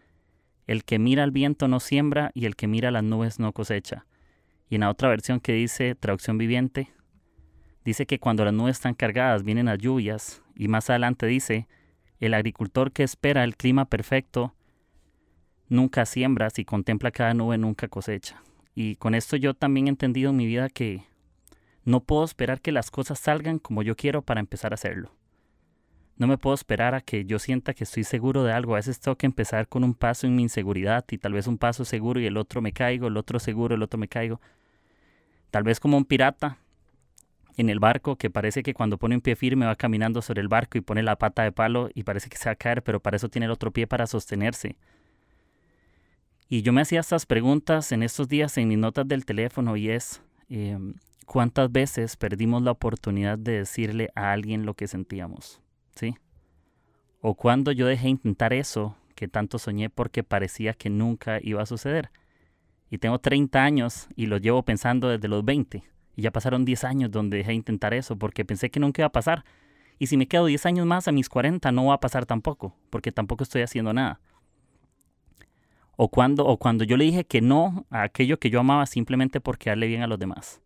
El 0.67 0.85
que 0.85 0.99
mira 0.99 1.23
al 1.23 1.31
viento 1.31 1.69
no 1.69 1.81
siembra 1.81 2.32
y 2.35 2.44
el 2.44 2.55
que 2.55 2.67
mira 2.67 2.91
las 2.91 3.03
nubes 3.03 3.38
no 3.38 3.53
cosecha. 3.53 4.05
Y 4.69 4.75
en 4.75 4.82
la 4.82 4.91
otra 4.91 5.09
versión 5.09 5.41
que 5.41 5.55
dice 5.55 5.94
traducción 5.94 6.37
viviente, 6.37 6.91
dice 7.82 8.05
que 8.05 8.19
cuando 8.19 8.44
las 8.44 8.53
nubes 8.53 8.76
están 8.76 8.93
cargadas 8.93 9.43
vienen 9.43 9.64
las 9.64 9.79
lluvias. 9.79 10.43
Y 10.55 10.69
más 10.69 10.91
adelante 10.91 11.25
dice, 11.25 11.67
el 12.20 12.35
agricultor 12.35 12.93
que 12.93 13.05
espera 13.05 13.43
el 13.43 13.56
clima 13.56 13.87
perfecto 13.87 14.55
nunca 15.72 16.06
siembra, 16.06 16.50
si 16.50 16.64
contempla 16.64 17.10
cada 17.10 17.34
nube 17.34 17.58
nunca 17.58 17.88
cosecha. 17.88 18.42
Y 18.74 18.96
con 18.96 19.14
esto 19.14 19.36
yo 19.36 19.54
también 19.54 19.86
he 19.86 19.90
entendido 19.90 20.30
en 20.30 20.36
mi 20.36 20.46
vida 20.46 20.69
que 20.69 21.02
no 21.84 22.00
puedo 22.00 22.24
esperar 22.24 22.60
que 22.60 22.72
las 22.72 22.90
cosas 22.90 23.19
salgan 23.19 23.58
como 23.58 23.82
yo 23.82 23.96
quiero 23.96 24.22
para 24.22 24.40
empezar 24.40 24.72
a 24.72 24.74
hacerlo. 24.74 25.12
No 26.16 26.26
me 26.26 26.38
puedo 26.38 26.54
esperar 26.54 26.94
a 26.94 27.00
que 27.00 27.24
yo 27.24 27.38
sienta 27.38 27.74
que 27.74 27.84
estoy 27.84 28.04
seguro 28.04 28.44
de 28.44 28.52
algo. 28.52 28.74
A 28.74 28.76
veces 28.76 29.00
tengo 29.00 29.16
que 29.16 29.26
empezar 29.26 29.66
con 29.66 29.82
un 29.82 29.94
paso 29.94 30.26
en 30.26 30.36
mi 30.36 30.42
inseguridad 30.42 31.04
y 31.10 31.19
tal 31.19 31.32
vez 31.32 31.46
un 31.46 31.58
paso 31.58 31.84
seguro 31.84 32.20
y 32.20 32.26
el 32.26 32.36
otro 32.36 32.60
me 32.60 32.72
caigo, 32.72 33.08
el 33.08 33.16
otro 33.16 33.40
seguro, 33.40 33.75
el 33.75 33.82
otro 33.82 33.98
me 33.98 34.08
caigo. 34.08 34.40
Tal 35.50 35.64
vez 35.64 35.80
como 35.80 35.97
un 35.97 36.04
pirata 36.04 36.58
en 37.56 37.70
el 37.70 37.80
barco 37.80 38.16
que 38.16 38.30
parece 38.30 38.62
que 38.62 38.75
cuando 38.75 38.99
pone 38.99 39.14
un 39.14 39.20
pie 39.20 39.37
firme 39.37 39.66
va 39.66 39.76
caminando 39.76 40.23
sobre 40.23 40.42
el 40.42 40.49
barco 40.49 40.78
y 40.78 40.82
pone 40.82 41.02
la 41.02 41.16
pata 41.16 41.42
de 41.42 41.52
palo 41.52 41.90
y 41.94 42.04
parece 42.04 42.28
que 42.28 42.37
se 42.37 42.49
va 42.49 42.52
a 42.52 42.56
caer, 42.56 42.82
pero 42.82 43.00
para 43.00 43.16
eso 43.16 43.28
tiene 43.28 43.47
el 43.47 43.52
otro 43.52 43.73
pie 43.73 43.87
para 43.87 44.06
sostenerse. 44.06 44.76
Y 46.52 46.61
yo 46.61 46.75
me 46.75 46.82
hacía 46.82 47.00
estas 47.00 47.25
preguntas 47.25 47.92
en 47.92 48.02
estos 48.02 48.28
días 48.28 48.59
en 48.59 48.68
mis 48.68 48.76
notas 48.76 49.09
del 49.09 49.25
teléfono 49.25 49.75
y 49.75 49.88
es, 49.88 50.21
em, 50.50 50.92
¿cuántas 51.25 51.73
veces 51.73 52.18
perdimos 52.18 52.62
la 52.62 52.73
oportunidad 52.73 53.38
de 53.38 53.52
decirle 53.52 54.11
a 54.14 54.32
alguien 54.32 54.66
lo 54.66 54.75
que 54.75 54.87
sentíamos? 54.87 55.62
¿sí? 55.94 56.14
O 57.23 57.37
cuando 57.37 57.73
yo 57.73 57.87
dejé 57.87 58.11
intentar 58.11 58.52
eso 58.52 58.94
que 59.14 59.28
tanto 59.28 59.59
soñé 59.59 59.88
porque 59.88 60.25
parecía 60.25 60.75
que 60.75 60.90
nunca 60.90 61.38
iba 61.40 61.62
a 61.62 61.64
suceder. 61.64 62.11
Y 62.90 62.99
tengo 62.99 63.18
30 63.18 63.64
años 63.64 64.09
y 64.14 64.26
lo 64.26 64.37
llevo 64.37 64.62
pensando 64.62 65.09
desde 65.09 65.28
los 65.28 65.42
20. 65.47 65.82
Y 66.16 66.21
ya 66.21 66.32
pasaron 66.32 66.66
10 66.66 66.85
años 66.85 67.11
donde 67.11 67.38
dejé 67.38 67.54
intentar 67.54 67.94
eso 67.94 68.16
porque 68.16 68.44
pensé 68.44 68.71
que 68.71 68.78
nunca 68.78 69.00
iba 69.00 69.06
a 69.06 69.12
pasar. 69.12 69.47
Y 69.99 70.09
si 70.09 70.18
me 70.18 70.28
quedo 70.28 70.44
10 70.44 70.66
años 70.66 70.85
más 70.85 71.09
a 71.09 71.12
mis 71.12 71.30
40 71.30 71.73
no 71.73 71.87
va 71.87 71.94
a 71.94 72.00
pasar 72.00 72.26
tampoco, 72.26 72.76
porque 72.90 73.11
tampoco 73.11 73.42
estoy 73.42 73.62
haciendo 73.62 73.94
nada. 73.94 74.21
O 76.04 76.09
cuando, 76.09 76.44
o 76.47 76.56
cuando 76.56 76.82
yo 76.82 76.97
le 76.97 77.04
dije 77.04 77.25
que 77.25 77.40
no 77.40 77.87
a 77.88 78.02
aquello 78.02 78.40
que 78.40 78.50
yo 78.50 78.59
amaba 78.59 78.87
simplemente 78.87 79.40
porque 79.40 79.71
darle 79.71 79.87
bien 79.87 80.02
a 80.02 80.09
los 80.09 80.18
demás. 80.18 80.61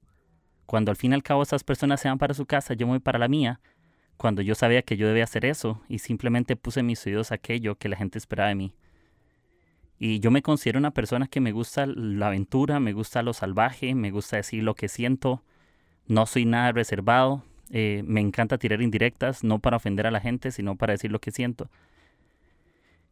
Cuando 0.64 0.90
al 0.90 0.96
fin 0.96 1.12
y 1.12 1.14
al 1.14 1.22
cabo 1.22 1.42
esas 1.42 1.62
personas 1.62 2.00
se 2.00 2.08
van 2.08 2.16
para 2.16 2.32
su 2.32 2.46
casa, 2.46 2.72
yo 2.72 2.86
voy 2.86 3.00
para 3.00 3.18
la 3.18 3.28
mía 3.28 3.60
cuando 4.16 4.40
yo 4.40 4.54
sabía 4.54 4.80
que 4.80 4.96
yo 4.96 5.06
debía 5.06 5.24
hacer 5.24 5.44
eso 5.44 5.82
y 5.90 5.98
simplemente 5.98 6.56
puse 6.56 6.82
mis 6.82 7.04
oídos 7.04 7.32
aquello 7.32 7.74
que 7.74 7.90
la 7.90 7.98
gente 7.98 8.16
esperaba 8.16 8.48
de 8.48 8.54
mí. 8.54 8.74
Y 9.98 10.20
yo 10.20 10.30
me 10.30 10.40
considero 10.40 10.78
una 10.78 10.92
persona 10.92 11.26
que 11.26 11.42
me 11.42 11.52
gusta 11.52 11.84
la 11.84 12.28
aventura, 12.28 12.80
me 12.80 12.94
gusta 12.94 13.22
lo 13.22 13.34
salvaje, 13.34 13.94
me 13.94 14.10
gusta 14.10 14.38
decir 14.38 14.62
lo 14.62 14.74
que 14.74 14.88
siento, 14.88 15.42
no 16.06 16.24
soy 16.24 16.46
nada 16.46 16.72
reservado, 16.72 17.44
eh, 17.68 18.02
me 18.06 18.22
encanta 18.22 18.56
tirar 18.56 18.80
indirectas, 18.80 19.44
no 19.44 19.58
para 19.58 19.76
ofender 19.76 20.06
a 20.06 20.10
la 20.10 20.20
gente, 20.20 20.50
sino 20.50 20.76
para 20.76 20.94
decir 20.94 21.12
lo 21.12 21.20
que 21.20 21.30
siento. 21.30 21.68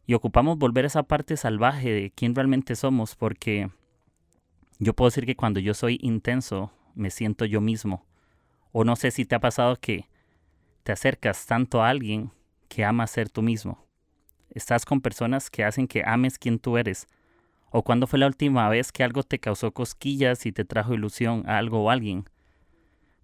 Y 0.05 0.13
ocupamos 0.13 0.57
volver 0.57 0.85
a 0.85 0.87
esa 0.87 1.03
parte 1.03 1.37
salvaje 1.37 1.91
de 1.91 2.11
quién 2.11 2.35
realmente 2.35 2.75
somos, 2.75 3.15
porque 3.15 3.69
yo 4.79 4.93
puedo 4.93 5.09
decir 5.09 5.25
que 5.25 5.35
cuando 5.35 5.59
yo 5.59 5.73
soy 5.73 5.99
intenso, 6.01 6.71
me 6.93 7.09
siento 7.09 7.45
yo 7.45 7.61
mismo. 7.61 8.05
O 8.71 8.83
no 8.83 8.95
sé 8.95 9.11
si 9.11 9.25
te 9.25 9.35
ha 9.35 9.39
pasado 9.39 9.75
que 9.77 10.07
te 10.83 10.91
acercas 10.91 11.45
tanto 11.45 11.81
a 11.81 11.89
alguien 11.89 12.31
que 12.67 12.85
ama 12.85 13.07
ser 13.07 13.29
tú 13.29 13.41
mismo. 13.41 13.85
Estás 14.51 14.85
con 14.85 15.01
personas 15.01 15.49
que 15.49 15.63
hacen 15.63 15.87
que 15.87 16.03
ames 16.05 16.37
quien 16.37 16.59
tú 16.59 16.77
eres, 16.77 17.07
¿O 17.77 17.83
cuándo 17.83 18.07
fue 18.07 18.19
la 18.19 18.27
última 18.27 18.69
vez 18.69 18.93
que 18.93 19.03
algo 19.03 19.23
te 19.23 19.39
causó 19.39 19.73
cosquillas 19.73 20.45
y 20.45 20.53
te 20.53 20.63
trajo 20.63 20.93
ilusión 20.93 21.43
a 21.45 21.57
algo 21.57 21.83
o 21.83 21.89
alguien? 21.89 22.23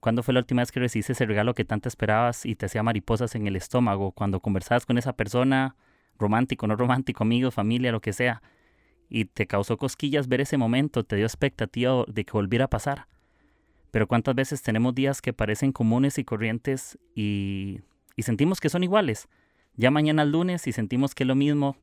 ¿Cuándo 0.01 0.23
fue 0.23 0.33
la 0.33 0.41
última 0.41 0.61
vez 0.61 0.73
que 0.73 0.81
recibiste 0.81 1.13
ese 1.13 1.25
regalo 1.25 1.53
que 1.53 1.63
tanto 1.63 1.87
esperabas 1.87 2.45
y 2.45 2.55
te 2.55 2.65
hacía 2.65 2.83
mariposas 2.83 3.33
en 3.35 3.47
el 3.47 3.55
estómago? 3.55 4.11
Cuando 4.11 4.41
conversabas 4.41 4.85
con 4.85 4.97
esa 4.97 5.13
persona, 5.13 5.77
romántico, 6.21 6.67
no 6.67 6.75
romántico, 6.75 7.23
amigo, 7.23 7.51
familia, 7.51 7.91
lo 7.91 7.99
que 7.99 8.13
sea, 8.13 8.41
y 9.09 9.25
te 9.25 9.45
causó 9.45 9.77
cosquillas 9.77 10.29
ver 10.29 10.39
ese 10.39 10.57
momento, 10.57 11.03
te 11.03 11.17
dio 11.17 11.25
expectativa 11.25 12.05
de 12.07 12.23
que 12.23 12.31
volviera 12.31 12.65
a 12.65 12.69
pasar. 12.69 13.07
Pero 13.91 14.07
cuántas 14.07 14.35
veces 14.35 14.61
tenemos 14.61 14.95
días 14.95 15.21
que 15.21 15.33
parecen 15.33 15.73
comunes 15.73 16.17
y 16.17 16.23
corrientes 16.23 16.97
y, 17.13 17.81
y 18.15 18.23
sentimos 18.23 18.61
que 18.61 18.69
son 18.69 18.83
iguales. 18.83 19.27
Ya 19.75 19.91
mañana 19.91 20.23
es 20.23 20.29
lunes 20.29 20.65
y 20.67 20.71
sentimos 20.71 21.13
que 21.13 21.23
es 21.23 21.27
lo 21.27 21.35
mismo. 21.35 21.75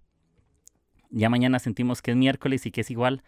Ya 1.11 1.29
mañana 1.29 1.59
sentimos 1.59 2.01
que 2.01 2.13
es 2.13 2.17
miércoles 2.17 2.65
y 2.65 2.71
que 2.71 2.81
es 2.81 2.91
igual. 2.91 3.23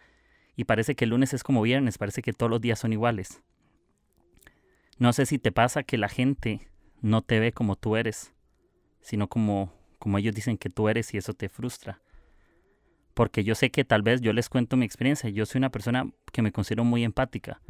Y 0.55 0.63
parece 0.63 0.95
que 0.95 1.05
el 1.05 1.11
lunes 1.11 1.33
es 1.33 1.43
como 1.43 1.61
viernes, 1.61 1.99
parece 1.99 2.23
que 2.23 2.33
todos 2.33 2.49
los 2.49 2.59
días 2.59 2.79
son 2.79 2.93
iguales. 2.93 3.41
No 4.97 5.13
sé 5.13 5.25
si 5.25 5.37
te 5.37 5.51
pasa 5.51 5.83
que 5.83 5.97
la 5.97 6.09
gente 6.09 6.67
no 7.01 7.21
te 7.21 7.39
ve 7.39 7.51
como 7.51 7.75
tú 7.75 7.95
eres, 7.95 8.33
sino 9.01 9.27
como, 9.27 9.73
como 10.01 10.17
ellos 10.17 10.33
dicen 10.33 10.57
que 10.57 10.69
tú 10.69 10.89
eres 10.89 11.13
y 11.13 11.17
eso 11.17 11.33
te 11.33 11.47
frustra. 11.47 12.01
Porque 13.13 13.43
yo 13.43 13.53
sé 13.55 13.69
que 13.69 13.85
tal 13.85 14.01
vez 14.01 14.19
yo 14.21 14.33
les 14.33 14.49
cuento 14.49 14.77
mi 14.77 14.85
experiencia. 14.85 15.29
Yo 15.29 15.45
soy 15.45 15.59
una 15.59 15.69
persona 15.69 16.09
que 16.33 16.41
me 16.41 16.51
considero 16.51 16.83
muy 16.83 17.03
empática 17.03 17.61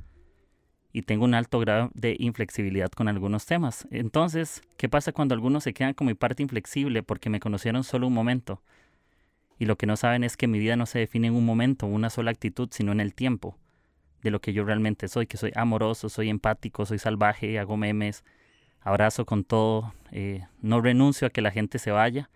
y 0.93 1.01
tengo 1.01 1.25
un 1.25 1.33
alto 1.33 1.59
grado 1.59 1.91
de 1.93 2.15
inflexibilidad 2.19 2.89
con 2.89 3.09
algunos 3.09 3.45
temas. 3.45 3.85
Entonces, 3.91 4.61
¿qué 4.77 4.87
pasa 4.87 5.11
cuando 5.11 5.35
algunos 5.35 5.63
se 5.63 5.73
quedan 5.73 5.93
con 5.93 6.07
mi 6.07 6.13
parte 6.13 6.41
inflexible 6.41 7.03
porque 7.03 7.29
me 7.29 7.41
conocieron 7.41 7.83
solo 7.83 8.07
un 8.07 8.13
momento? 8.13 8.61
Y 9.59 9.65
lo 9.65 9.77
que 9.77 9.87
no 9.87 9.97
saben 9.97 10.23
es 10.23 10.37
que 10.37 10.47
mi 10.47 10.57
vida 10.57 10.77
no 10.77 10.85
se 10.85 10.99
define 10.99 11.27
en 11.27 11.35
un 11.35 11.45
momento, 11.45 11.85
una 11.85 12.09
sola 12.09 12.31
actitud, 12.31 12.69
sino 12.71 12.93
en 12.93 13.01
el 13.01 13.13
tiempo 13.13 13.57
de 14.21 14.31
lo 14.31 14.39
que 14.39 14.53
yo 14.53 14.63
realmente 14.63 15.09
soy, 15.09 15.27
que 15.27 15.37
soy 15.37 15.51
amoroso, 15.55 16.07
soy 16.07 16.29
empático, 16.29 16.85
soy 16.85 16.97
salvaje, 16.97 17.59
hago 17.59 17.75
memes, 17.75 18.23
abrazo 18.81 19.25
con 19.25 19.43
todo, 19.43 19.93
eh, 20.11 20.45
no 20.61 20.81
renuncio 20.81 21.27
a 21.27 21.29
que 21.29 21.41
la 21.41 21.51
gente 21.51 21.79
se 21.79 21.91
vaya. 21.91 22.29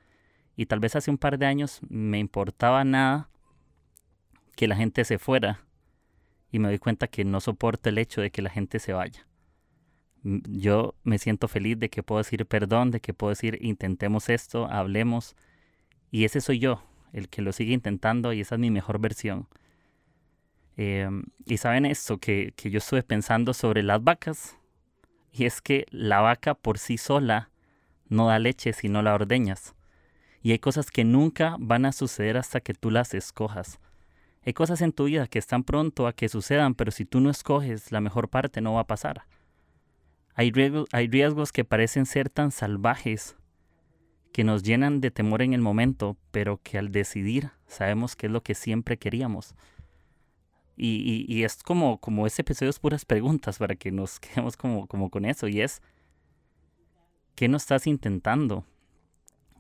Y 0.56 0.68
tal 0.68 0.80
vez 0.80 0.96
hace 0.96 1.12
un 1.12 1.18
par 1.18 1.38
de 1.38 1.46
años 1.46 1.82
me 1.90 2.20
importaba 2.20 2.84
nada 2.84 3.30
que 4.56 4.68
la 4.68 4.75
gente 4.75 5.04
se 5.04 5.20
fuera 5.20 5.66
y 6.52 6.60
me 6.60 6.70
doy 6.70 6.80
cuenta 6.80 7.08
que 7.08 7.25
no 7.25 7.42
soporto 7.42 7.90
el 7.90 7.98
hecho 7.98 8.22
de 8.22 8.32
que 8.32 8.42
la 8.42 8.50
gente 8.50 8.80
se 8.80 8.94
vaya. 8.94 9.28
Yo 10.24 10.96
me 11.04 11.18
siento 11.18 11.48
feliz 11.48 11.78
de 11.78 11.90
que 11.90 12.02
puedo 12.02 12.20
decir 12.20 12.46
perdón, 12.46 12.92
de 12.92 13.02
que 13.02 13.14
puedo 13.14 13.32
decir 13.32 13.60
intentemos 13.62 14.30
esto, 14.30 14.66
hablemos. 14.72 15.36
Y 16.10 16.24
ese 16.24 16.40
soy 16.40 16.60
yo, 16.60 16.82
el 17.12 17.28
que 17.28 17.42
lo 17.42 17.52
sigue 17.52 17.74
intentando 17.74 18.32
y 18.32 18.42
esa 18.42 18.56
es 18.56 18.62
mi 18.62 18.72
mejor 18.72 19.00
versión. 19.00 19.48
Em, 20.78 21.25
y 21.46 21.58
saben 21.58 21.86
esto, 21.86 22.18
que, 22.18 22.54
que 22.56 22.70
yo 22.70 22.80
estuve 22.80 23.04
pensando 23.04 23.54
sobre 23.54 23.84
las 23.84 24.04
vacas. 24.04 24.58
Y 25.38 25.46
es 25.46 25.62
que 25.62 25.86
la 25.89 26.22
vaca 26.22 26.54
por 26.54 26.77
sí 26.77 26.98
sola 26.98 27.50
no 28.08 28.27
da 28.27 28.39
leche 28.39 28.72
si 28.72 28.88
no 28.88 29.01
la 29.01 29.13
ordeñas. 29.13 29.75
Y 30.42 30.51
hay 30.51 30.60
cosas 30.60 30.92
que 30.92 31.04
nunca 31.04 31.58
van 31.60 31.86
a 31.86 31.92
suceder 31.92 32.38
hasta 32.38 32.62
que 32.62 32.74
tú 32.74 32.89
las 32.89 33.13
escojas. 33.13 33.80
Hay 34.46 34.54
cosas 34.54 34.80
en 34.80 34.94
tu 34.94 35.06
vida 35.06 35.27
que 35.27 35.39
están 35.39 35.65
pronto 35.65 36.08
a 36.08 36.13
que 36.13 36.30
sucedan, 36.30 36.74
pero 36.74 36.92
si 36.92 37.04
tú 37.04 37.20
no 37.20 37.30
escoges, 37.30 37.92
la 37.92 38.00
mejor 38.00 38.30
parte 38.30 38.62
no 38.62 38.75
va 38.75 38.82
a 38.82 38.88
pasar. 38.88 39.24
Hay 40.36 40.51
riesgos, 40.51 40.88
hay 40.94 41.08
riesgos 41.10 41.51
que 41.51 41.65
parecen 41.65 42.06
ser 42.06 42.30
tan 42.30 42.51
salvajes 42.51 43.36
que 44.32 44.46
nos 44.46 44.63
llenan 44.63 45.01
de 45.01 45.12
temor 45.12 45.42
en 45.42 45.54
el 45.54 45.62
momento, 45.62 46.15
pero 46.32 46.62
que 46.63 46.77
al 46.77 46.92
decidir 46.92 47.51
sabemos 47.68 48.15
que 48.15 48.27
es 48.27 48.32
lo 48.32 48.42
que 48.42 48.56
siempre 48.56 48.98
queríamos. 48.98 49.54
Y, 50.77 51.44
es 51.44 51.63
como, 51.63 52.00
como 52.00 52.27
ese 52.27 52.41
episodio 52.41 52.70
es 52.70 52.79
puras 52.79 53.05
preguntas 53.05 53.58
para 53.58 53.75
que 53.75 53.91
nos 53.91 54.20
quedemos 54.22 54.58
como, 54.58 54.88
como 54.88 55.10
con 55.10 55.25
eso. 55.25 55.48
Y 55.48 55.62
es, 55.62 55.82
¿qué 57.36 57.48
no 57.48 57.58
estás 57.58 57.88
intentando? 57.88 58.65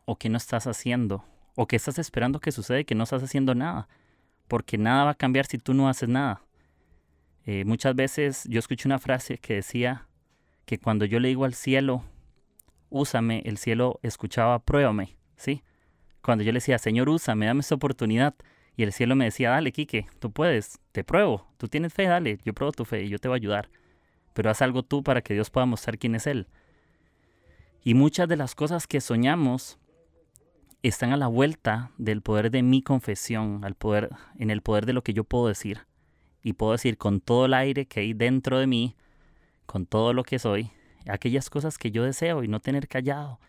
¿O 0.05 0.17
qué 0.17 0.29
no 0.29 0.37
estás 0.37 0.67
haciendo? 0.67 1.23
¿O 1.55 1.67
qué 1.67 1.77
estás 1.77 1.99
esperando 1.99 2.39
que 2.39 2.51
suceda 2.51 2.79
y 2.79 2.85
que 2.85 2.95
no 2.95 3.03
estás 3.03 3.23
haciendo 3.23 3.55
nada? 3.55 3.87
porque 4.47 4.77
nada 4.77 5.05
va 5.05 5.11
a 5.11 5.15
cambiar 5.15 5.45
si 5.45 5.57
tú 5.57 5.73
no 5.73 5.89
haces 5.89 6.09
nada. 6.09 6.41
Eh, 7.45 7.63
muchas 7.65 7.95
veces 7.95 8.43
yo 8.49 8.59
escuché 8.59 8.87
una 8.87 8.99
frase 8.99 9.37
que 9.37 9.55
decía 9.55 10.07
que 10.65 10.79
cuando 10.79 11.05
yo 11.05 11.19
le 11.19 11.27
digo 11.27 11.45
al 11.45 11.53
cielo, 11.53 12.03
úsame, 12.89 13.41
el 13.45 13.57
cielo 13.57 13.99
escuchaba, 14.01 14.59
pruébame, 14.59 15.15
¿sí? 15.35 15.63
Cuando 16.21 16.43
yo 16.43 16.51
le 16.51 16.57
decía, 16.57 16.79
Señor, 16.79 17.09
úsame, 17.09 17.45
dame 17.45 17.59
esa 17.59 17.75
oportunidad, 17.75 18.35
y 18.75 18.83
el 18.83 18.91
cielo 18.91 19.15
me 19.15 19.25
decía, 19.25 19.51
dale, 19.51 19.71
Quique, 19.71 20.07
tú 20.19 20.31
puedes, 20.31 20.79
te 20.91 21.03
pruebo, 21.03 21.47
tú 21.57 21.67
tienes 21.67 21.93
fe, 21.93 22.07
dale, 22.07 22.39
yo 22.43 22.53
pruebo 22.53 22.71
tu 22.71 22.85
fe 22.85 23.03
y 23.03 23.09
yo 23.09 23.19
te 23.19 23.27
voy 23.27 23.35
a 23.35 23.37
ayudar, 23.37 23.69
pero 24.33 24.49
haz 24.49 24.61
algo 24.61 24.83
tú 24.83 25.03
para 25.03 25.21
que 25.21 25.33
Dios 25.33 25.49
pueda 25.49 25.65
mostrar 25.65 25.97
quién 25.97 26.15
es 26.15 26.27
Él. 26.27 26.47
Y 27.83 27.93
muchas 27.93 28.27
de 28.27 28.35
las 28.35 28.55
cosas 28.55 28.87
que 28.87 28.99
soñamos 28.99 29.77
están 30.81 31.11
a 31.11 31.17
la 31.17 31.27
vuelta 31.27 31.91
del 31.97 32.21
poder 32.21 32.51
de 32.51 32.63
mi 32.63 32.81
confesión, 32.81 33.63
al 33.63 33.75
poder, 33.75 34.09
en 34.37 34.49
el 34.49 34.61
poder 34.61 34.85
de 34.85 34.93
lo 34.93 35.03
que 35.03 35.13
yo 35.13 35.23
puedo 35.23 35.47
decir. 35.47 35.81
Y 36.43 36.53
puedo 36.53 36.73
decir 36.73 36.97
con 36.97 37.21
todo 37.21 37.45
el 37.45 37.53
aire 37.53 37.87
que 37.87 38.01
hay 38.01 38.13
dentro 38.13 38.59
de 38.59 38.67
mí, 38.67 38.95
con 39.65 39.85
todo 39.85 40.13
lo 40.13 40.23
que 40.23 40.37
soy, 40.37 40.71
aquellas 41.07 41.49
cosas 41.49 41.77
que 41.77 41.91
yo 41.91 42.03
deseo 42.03 42.43
y 42.43 42.47
no 42.47 42.59
tener 42.59 42.87
callado. 42.87 43.39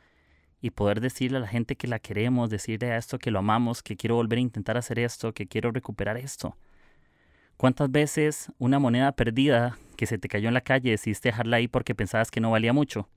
Y 0.60 0.70
poder 0.70 1.00
decirle 1.00 1.38
a 1.38 1.40
la 1.40 1.48
gente 1.48 1.76
que 1.76 1.86
la 1.86 1.98
queremos, 1.98 2.50
decirle 2.50 2.90
a 2.92 2.96
esto 2.96 3.18
que 3.18 3.30
lo 3.30 3.40
amamos, 3.40 3.82
que 3.82 3.96
quiero 3.96 4.16
volver 4.16 4.38
a 4.38 4.42
intentar 4.42 4.76
hacer 4.76 4.98
esto, 4.98 5.32
que 5.32 5.46
quiero 5.46 5.70
recuperar 5.70 6.16
esto. 6.16 6.56
¿Cuántas 7.56 7.90
veces 7.90 8.52
una 8.58 8.78
moneda 8.78 9.12
perdida 9.12 9.78
que 9.96 10.06
se 10.06 10.18
te 10.18 10.28
cayó 10.28 10.48
en 10.48 10.54
la 10.54 10.60
calle 10.60 10.90
decidiste 10.90 11.30
dejarla 11.30 11.56
ahí 11.56 11.68
porque 11.68 11.94
pensabas 11.94 12.30
que 12.30 12.40
no 12.40 12.50
valía 12.50 12.72
mucho? 12.72 13.08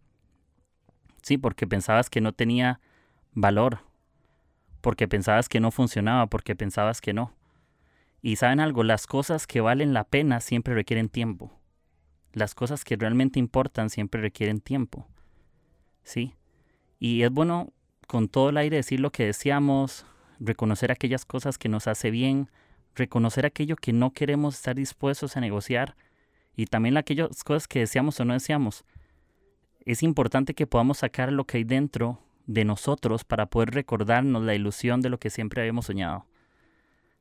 Sí, 1.22 1.38
porque 1.38 1.68
pensabas 1.68 2.10
que 2.10 2.22
no 2.22 2.32
tenía 2.32 2.80
valor, 3.34 3.80
porque 4.82 5.08
pensabas 5.08 5.50
que 5.50 5.60
no 5.60 5.72
funcionaba, 5.72 6.28
porque 6.28 6.56
pensabas 6.56 7.02
que 7.02 7.14
no. 7.14 7.34
Y 8.22 8.38
saben 8.38 8.60
algo, 8.60 8.84
las 8.84 9.08
cosas 9.08 9.48
que 9.48 9.62
valen 9.62 9.94
la 9.94 10.06
pena 10.06 10.40
siempre 10.40 10.74
requieren 10.74 11.10
tiempo. 11.10 11.52
Las 12.34 12.56
cosas 12.56 12.84
que 12.84 12.96
realmente 12.96 13.40
importan 13.40 13.90
siempre 13.90 14.22
requieren 14.22 14.60
tiempo. 14.60 15.08
¿Sí? 16.04 16.34
Y 17.00 17.24
es 17.24 17.32
bueno 17.32 17.74
con 18.08 18.28
todo 18.28 18.50
el 18.50 18.58
aire 18.58 18.78
decir 18.78 19.00
lo 19.00 19.12
que 19.12 19.26
deseamos, 19.26 20.06
reconocer 20.40 20.92
aquellas 20.92 21.26
cosas 21.26 21.58
que 21.58 21.70
nos 21.70 21.88
hace 21.88 22.12
bien, 22.12 22.50
reconocer 22.96 23.46
aquello 23.46 23.76
que 23.76 23.94
no 23.94 24.12
queremos 24.12 24.56
estar 24.56 24.76
dispuestos 24.76 25.38
a 25.38 25.42
negociar 25.42 25.96
y 26.56 26.66
también 26.66 26.98
aquellas 26.98 27.44
cosas 27.44 27.68
que 27.68 27.80
deseamos 27.80 28.20
o 28.20 28.26
no 28.26 28.34
deseamos. 28.34 28.84
Es 29.86 30.04
importante 30.04 30.54
que 30.54 30.68
podamos 30.68 31.00
sacar 31.00 31.32
lo 31.32 31.46
que 31.46 31.58
hay 31.58 31.64
dentro 31.64 32.20
de 32.46 32.66
nosotros 32.66 33.24
para 33.24 33.46
poder 33.46 33.72
recordarnos 33.72 34.44
la 34.44 34.56
ilusión 34.56 35.02
de 35.02 35.10
lo 35.10 35.20
que 35.20 35.30
siempre 35.30 35.62
habíamos 35.62 35.86
soñado. 35.86 36.26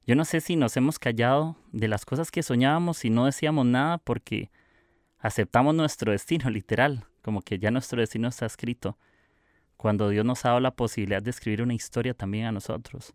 Yo 0.06 0.14
no 0.14 0.24
sé 0.24 0.40
si 0.40 0.56
nos 0.56 0.74
hemos 0.78 0.98
callado 0.98 1.56
de 1.70 1.86
las 1.86 2.06
cosas 2.06 2.30
que 2.30 2.42
soñábamos 2.42 3.04
y 3.04 3.10
no 3.10 3.26
decíamos 3.26 3.66
nada 3.66 3.98
porque 3.98 4.50
aceptamos 5.18 5.74
nuestro 5.74 6.12
destino, 6.12 6.48
literal, 6.50 7.04
como 7.22 7.42
que 7.42 7.58
ya 7.58 7.70
nuestro 7.70 8.00
destino 8.00 8.28
está 8.28 8.46
escrito, 8.46 8.96
cuando 9.78 10.10
Dios 10.10 10.26
nos 10.26 10.44
ha 10.44 10.48
dado 10.48 10.60
la 10.60 10.72
posibilidad 10.72 11.22
de 11.22 11.30
escribir 11.30 11.62
una 11.62 11.72
historia 11.72 12.12
también 12.12 12.46
a 12.46 12.52
nosotros. 12.52 13.14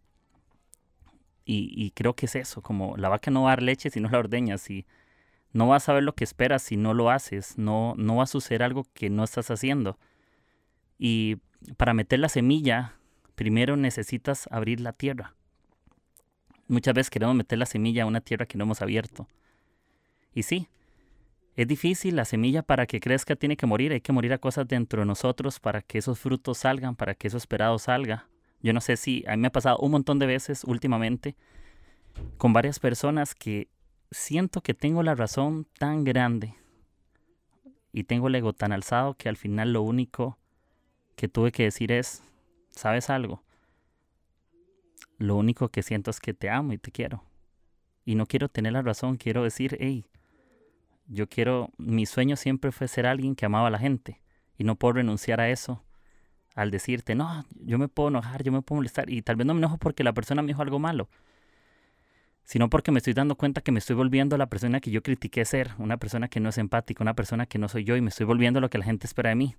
Y, 1.45 1.91
creo 1.91 2.15
que 2.15 2.25
es 2.25 2.35
eso, 2.35 2.61
como 2.61 2.95
la 2.95 3.09
vaca 3.09 3.29
no 3.29 3.43
va 3.43 3.49
a 3.49 3.51
dar 3.51 3.63
leche 3.63 3.89
si 3.89 3.99
no 3.99 4.09
la 4.09 4.17
ordeñas, 4.17 4.69
y 4.69 4.85
no 5.51 5.67
vas 5.67 5.83
a 5.83 5.87
saber 5.87 6.03
lo 6.03 6.15
que 6.15 6.23
esperas 6.23 6.63
si 6.63 6.77
no 6.77 6.93
lo 6.93 7.11
haces, 7.11 7.57
no, 7.57 7.95
no 7.97 8.15
va 8.15 8.23
a 8.23 8.27
suceder 8.27 8.63
algo 8.63 8.87
que 8.93 9.09
no 9.09 9.25
estás 9.25 9.51
haciendo. 9.51 9.99
Y 10.97 11.35
para 11.75 11.93
meter 11.93 12.19
la 12.19 12.29
semilla, 12.29 12.95
primero 13.35 13.75
necesitas 13.75 14.47
abrir 14.49 14.79
la 14.79 14.93
tierra. 14.93 15.35
Muchas 16.69 16.93
veces 16.93 17.09
queremos 17.09 17.35
meter 17.35 17.59
la 17.59 17.65
semilla 17.65 18.03
a 18.03 18.05
una 18.05 18.21
tierra 18.21 18.45
que 18.45 18.57
no 18.57 18.63
hemos 18.63 18.81
abierto. 18.81 19.27
Y 20.33 20.43
sí, 20.43 20.69
es 21.55 21.67
difícil, 21.67 22.15
la 22.15 22.25
semilla 22.25 22.63
para 22.63 22.87
que 22.87 22.99
crezca 22.99 23.35
tiene 23.35 23.57
que 23.57 23.67
morir, 23.67 23.91
hay 23.91 24.01
que 24.01 24.11
morir 24.11 24.33
a 24.33 24.39
cosas 24.39 24.67
dentro 24.67 25.01
de 25.01 25.05
nosotros 25.05 25.59
para 25.59 25.81
que 25.81 25.99
esos 25.99 26.19
frutos 26.19 26.57
salgan, 26.59 26.95
para 26.95 27.13
que 27.13 27.27
eso 27.27 27.37
esperado 27.37 27.77
salga. 27.77 28.27
Yo 28.61 28.73
no 28.73 28.81
sé 28.81 28.97
si 28.97 29.23
a 29.27 29.31
mí 29.31 29.41
me 29.41 29.47
ha 29.47 29.51
pasado 29.51 29.77
un 29.77 29.91
montón 29.91 30.19
de 30.19 30.25
veces 30.25 30.63
últimamente 30.63 31.35
con 32.37 32.53
varias 32.53 32.79
personas 32.79 33.35
que 33.35 33.67
siento 34.09 34.61
que 34.61 34.73
tengo 34.73 35.03
la 35.03 35.15
razón 35.15 35.67
tan 35.77 36.03
grande 36.03 36.55
y 37.91 38.05
tengo 38.05 38.27
el 38.27 38.35
ego 38.35 38.53
tan 38.53 38.71
alzado 38.71 39.15
que 39.15 39.29
al 39.29 39.37
final 39.37 39.73
lo 39.73 39.83
único 39.83 40.39
que 41.15 41.27
tuve 41.27 41.51
que 41.51 41.63
decir 41.63 41.91
es, 41.91 42.23
¿sabes 42.69 43.09
algo? 43.09 43.43
Lo 45.19 45.35
único 45.35 45.69
que 45.69 45.83
siento 45.83 46.09
es 46.09 46.19
que 46.19 46.33
te 46.33 46.49
amo 46.49 46.73
y 46.73 46.77
te 46.79 46.91
quiero. 46.91 47.23
Y 48.05 48.15
no 48.15 48.25
quiero 48.25 48.49
tener 48.49 48.73
la 48.73 48.81
razón, 48.81 49.17
quiero 49.17 49.43
decir, 49.43 49.77
hey, 49.79 50.05
yo 51.13 51.29
quiero, 51.29 51.69
mi 51.77 52.05
sueño 52.05 52.35
siempre 52.35 52.71
fue 52.71 52.87
ser 52.87 53.05
alguien 53.05 53.35
que 53.35 53.45
amaba 53.45 53.67
a 53.67 53.71
la 53.71 53.79
gente. 53.79 54.19
Y 54.57 54.63
no 54.63 54.75
puedo 54.75 54.93
renunciar 54.93 55.39
a 55.39 55.49
eso 55.49 55.83
al 56.55 56.71
decirte, 56.71 57.15
no, 57.15 57.45
yo 57.61 57.77
me 57.77 57.87
puedo 57.87 58.09
enojar, 58.09 58.43
yo 58.43 58.51
me 58.51 58.61
puedo 58.61 58.77
molestar. 58.77 59.09
Y 59.09 59.21
tal 59.21 59.35
vez 59.35 59.45
no 59.47 59.53
me 59.53 59.59
enojo 59.59 59.77
porque 59.77 60.03
la 60.03 60.13
persona 60.13 60.41
me 60.41 60.47
dijo 60.47 60.61
algo 60.61 60.79
malo. 60.79 61.09
sino 62.45 62.69
porque 62.69 62.91
me 62.91 62.97
estoy 62.97 63.13
dando 63.13 63.35
cuenta 63.35 63.61
que 63.61 63.71
me 63.71 63.79
estoy 63.79 63.95
volviendo 63.95 64.37
la 64.37 64.47
persona 64.47 64.81
que 64.81 64.91
yo 64.91 65.01
critiqué 65.01 65.45
ser, 65.45 65.71
una 65.77 65.95
persona 65.95 66.27
que 66.27 66.41
no 66.41 66.49
es 66.49 66.57
empática, 66.57 67.01
una 67.01 67.13
persona 67.13 67.45
que 67.45 67.57
no 67.57 67.69
soy 67.69 67.85
yo 67.85 67.95
y 67.95 68.01
me 68.01 68.09
estoy 68.09 68.25
volviendo 68.25 68.59
lo 68.59 68.69
que 68.69 68.77
la 68.77 68.83
gente 68.83 69.07
espera 69.07 69.29
de 69.29 69.35
mí. 69.35 69.55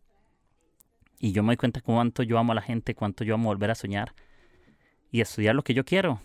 Y 1.18 1.32
yo 1.32 1.42
me 1.42 1.48
doy 1.48 1.56
cuenta 1.56 1.80
cuánto 1.80 2.22
yo 2.22 2.38
amo 2.38 2.52
a 2.52 2.54
la 2.56 2.62
gente, 2.62 2.94
cuánto 2.94 3.24
yo 3.24 3.34
amo 3.34 3.48
volver 3.48 3.70
a 3.70 3.74
soñar 3.74 4.14
y 5.10 5.22
estudiar 5.22 5.54
lo 5.54 5.62
que 5.64 5.72
yo 5.72 5.84
quiero. 5.84 6.20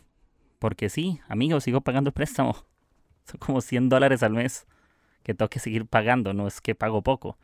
Porque 0.59 0.89
sí, 0.89 1.21
amigo, 1.29 1.62
sigo 1.62 1.79
pagando 1.79 2.09
el 2.09 2.13
préstamo. 2.13 2.53
Son 3.24 3.39
como 3.39 3.62
100 3.62 3.88
dólares 3.88 4.21
al 4.21 4.33
mes 4.33 4.67
que 5.23 5.33
tengo 5.33 5.49
que 5.49 5.59
seguir 5.59 5.85
pagando, 5.85 6.33
no 6.33 6.47
es 6.47 6.61
que 6.61 6.75
pago 6.75 7.01
poco. 7.01 7.38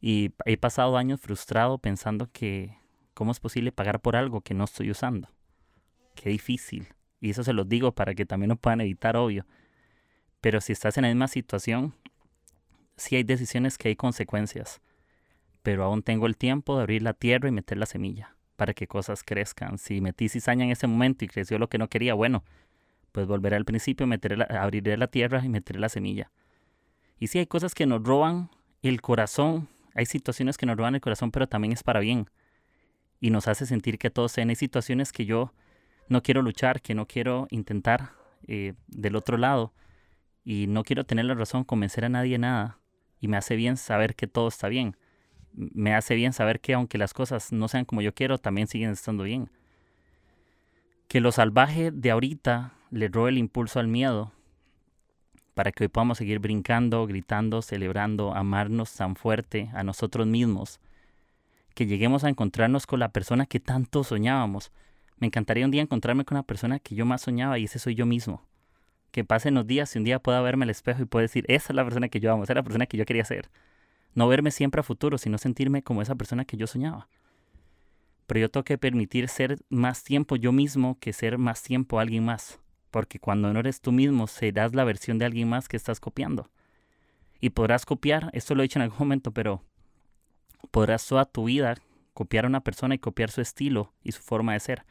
Y 0.00 0.32
he 0.44 0.56
pasado 0.56 0.96
años 0.96 1.20
frustrado 1.20 1.78
pensando 1.78 2.30
que 2.32 2.76
cómo 3.14 3.32
es 3.32 3.40
posible 3.40 3.72
pagar 3.72 4.00
por 4.00 4.16
algo 4.16 4.40
que 4.40 4.54
no 4.54 4.64
estoy 4.64 4.90
usando. 4.90 5.28
Qué 6.14 6.30
difícil. 6.30 6.88
Y 7.20 7.30
eso 7.30 7.42
se 7.42 7.52
los 7.52 7.68
digo 7.68 7.92
para 7.92 8.14
que 8.14 8.26
también 8.26 8.50
lo 8.50 8.56
puedan 8.56 8.80
evitar, 8.80 9.16
obvio. 9.16 9.44
Pero 10.40 10.60
si 10.60 10.72
estás 10.72 10.96
en 10.96 11.02
la 11.02 11.08
misma 11.08 11.28
situación, 11.28 11.94
sí 12.96 13.16
hay 13.16 13.24
decisiones 13.24 13.76
que 13.76 13.88
hay 13.88 13.96
consecuencias. 13.96 14.80
Pero 15.62 15.84
aún 15.84 16.02
tengo 16.02 16.26
el 16.26 16.36
tiempo 16.36 16.76
de 16.76 16.82
abrir 16.82 17.02
la 17.02 17.12
tierra 17.12 17.48
y 17.48 17.52
meter 17.52 17.78
la 17.78 17.86
semilla 17.86 18.36
para 18.56 18.74
que 18.74 18.86
cosas 18.86 19.22
crezcan. 19.22 19.78
Si 19.78 20.00
metí 20.00 20.28
cizaña 20.28 20.64
en 20.64 20.70
ese 20.70 20.86
momento 20.86 21.24
y 21.24 21.28
creció 21.28 21.58
lo 21.58 21.68
que 21.68 21.78
no 21.78 21.88
quería, 21.88 22.14
bueno, 22.14 22.44
pues 23.12 23.26
volveré 23.26 23.56
al 23.56 23.64
principio, 23.64 24.06
meteré 24.06 24.36
la, 24.36 24.44
abriré 24.44 24.96
la 24.96 25.08
tierra 25.08 25.44
y 25.44 25.48
meteré 25.48 25.78
la 25.78 25.88
semilla. 25.88 26.30
Y 27.18 27.28
sí 27.28 27.38
hay 27.38 27.46
cosas 27.46 27.74
que 27.74 27.86
nos 27.86 28.02
roban 28.02 28.50
el 28.82 29.00
corazón, 29.00 29.68
hay 29.94 30.06
situaciones 30.06 30.56
que 30.56 30.66
nos 30.66 30.76
roban 30.76 30.94
el 30.94 31.00
corazón, 31.00 31.30
pero 31.30 31.48
también 31.48 31.72
es 31.72 31.82
para 31.82 32.00
bien. 32.00 32.30
Y 33.20 33.30
nos 33.30 33.48
hace 33.48 33.66
sentir 33.66 33.98
que 33.98 34.10
todos 34.10 34.32
sean. 34.32 34.50
Hay 34.50 34.56
situaciones 34.56 35.12
que 35.12 35.24
yo 35.24 35.52
no 36.08 36.22
quiero 36.22 36.42
luchar, 36.42 36.80
que 36.80 36.94
no 36.94 37.06
quiero 37.06 37.48
intentar 37.50 38.12
eh, 38.46 38.74
del 38.86 39.16
otro 39.16 39.36
lado 39.36 39.72
y 40.44 40.66
no 40.68 40.84
quiero 40.84 41.04
tener 41.04 41.24
la 41.24 41.34
razón, 41.34 41.64
convencer 41.64 42.04
a 42.04 42.08
nadie 42.08 42.38
nada 42.38 42.78
y 43.20 43.28
me 43.28 43.36
hace 43.36 43.56
bien 43.56 43.76
saber 43.76 44.14
que 44.14 44.26
todo 44.26 44.48
está 44.48 44.68
bien. 44.68 44.96
Me 45.52 45.94
hace 45.94 46.14
bien 46.14 46.32
saber 46.32 46.60
que 46.60 46.74
aunque 46.74 46.98
las 46.98 47.14
cosas 47.14 47.52
no 47.52 47.68
sean 47.68 47.84
como 47.84 48.00
yo 48.00 48.14
quiero, 48.14 48.38
también 48.38 48.68
siguen 48.68 48.90
estando 48.90 49.24
bien. 49.24 49.50
Que 51.08 51.20
lo 51.20 51.32
salvaje 51.32 51.90
de 51.90 52.10
ahorita 52.10 52.74
le 52.90 53.08
robe 53.08 53.30
el 53.30 53.38
impulso 53.38 53.80
al 53.80 53.88
miedo 53.88 54.32
para 55.58 55.72
que 55.72 55.82
hoy 55.82 55.88
podamos 55.88 56.18
seguir 56.18 56.38
brincando, 56.38 57.04
gritando, 57.08 57.62
celebrando, 57.62 58.32
amarnos 58.32 58.94
tan 58.94 59.16
fuerte 59.16 59.70
a 59.74 59.82
nosotros 59.82 60.24
mismos, 60.24 60.78
que 61.74 61.86
lleguemos 61.86 62.22
a 62.22 62.28
encontrarnos 62.28 62.86
con 62.86 63.00
la 63.00 63.08
persona 63.08 63.44
que 63.44 63.58
tanto 63.58 64.04
soñábamos, 64.04 64.70
me 65.16 65.26
encantaría 65.26 65.64
un 65.64 65.72
día 65.72 65.82
encontrarme 65.82 66.24
con 66.24 66.36
una 66.36 66.44
persona 66.44 66.78
que 66.78 66.94
yo 66.94 67.04
más 67.06 67.22
soñaba 67.22 67.58
y 67.58 67.64
ese 67.64 67.80
soy 67.80 67.96
yo 67.96 68.06
mismo. 68.06 68.46
Que 69.10 69.24
pasen 69.24 69.54
los 69.54 69.66
días 69.66 69.92
y 69.96 69.98
un 69.98 70.04
día 70.04 70.20
pueda 70.20 70.40
verme 70.42 70.62
al 70.62 70.70
espejo 70.70 71.02
y 71.02 71.06
pueda 71.06 71.22
decir, 71.22 71.44
esa 71.48 71.72
es 71.72 71.74
la 71.74 71.82
persona 71.82 72.08
que 72.08 72.20
yo 72.20 72.32
amo, 72.32 72.44
esa 72.44 72.52
es 72.52 72.58
la 72.58 72.62
persona 72.62 72.86
que 72.86 72.96
yo 72.96 73.04
quería 73.04 73.24
ser. 73.24 73.50
No 74.14 74.28
verme 74.28 74.52
siempre 74.52 74.78
a 74.78 74.84
futuro, 74.84 75.18
sino 75.18 75.38
sentirme 75.38 75.82
como 75.82 76.02
esa 76.02 76.14
persona 76.14 76.44
que 76.44 76.56
yo 76.56 76.68
soñaba. 76.68 77.08
Pero 78.28 78.38
yo 78.38 78.48
tengo 78.48 78.62
que 78.62 78.78
permitir 78.78 79.26
ser 79.26 79.58
más 79.70 80.04
tiempo 80.04 80.36
yo 80.36 80.52
mismo 80.52 81.00
que 81.00 81.12
ser 81.12 81.36
más 81.36 81.64
tiempo 81.64 81.98
alguien 81.98 82.24
más. 82.24 82.60
Porque 82.98 83.20
cuando 83.20 83.52
no 83.52 83.60
eres 83.60 83.80
tú 83.80 83.92
mismo, 83.92 84.26
serás 84.26 84.74
la 84.74 84.82
versión 84.82 85.20
de 85.20 85.24
alguien 85.24 85.48
más 85.48 85.68
que 85.68 85.76
estás 85.76 86.00
copiando. 86.00 86.50
Y 87.40 87.50
podrás 87.50 87.86
copiar, 87.86 88.28
esto 88.32 88.56
lo 88.56 88.62
he 88.62 88.64
dicho 88.64 88.80
en 88.80 88.82
algún 88.82 88.98
momento, 88.98 89.30
pero 89.30 89.62
podrás 90.72 91.06
toda 91.06 91.24
tu 91.24 91.44
vida 91.44 91.76
copiar 92.12 92.44
a 92.44 92.48
una 92.48 92.64
persona 92.64 92.96
y 92.96 92.98
copiar 92.98 93.30
su 93.30 93.40
estilo 93.40 93.92
y 94.02 94.10
su 94.10 94.20
forma 94.20 94.54
de 94.54 94.58
ser 94.58 94.84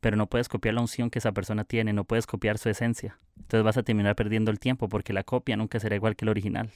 pero 0.00 0.14
no 0.18 0.26
puedes 0.26 0.50
copiar 0.50 0.74
la 0.74 0.82
unción 0.82 1.08
que 1.08 1.20
esa 1.20 1.32
persona 1.32 1.64
tiene, 1.64 1.94
no 1.94 2.04
puedes 2.04 2.26
copiar 2.26 2.58
su 2.58 2.68
esencia. 2.68 3.18
Entonces 3.38 3.64
vas 3.64 3.78
a 3.78 3.82
terminar 3.82 4.14
perdiendo 4.14 4.50
el 4.50 4.60
tiempo 4.60 4.90
porque 4.90 5.14
la 5.14 5.24
copia 5.24 5.56
nunca 5.56 5.80
será 5.80 5.96
igual 5.96 6.16
que 6.16 6.26
el 6.26 6.28
original. 6.28 6.70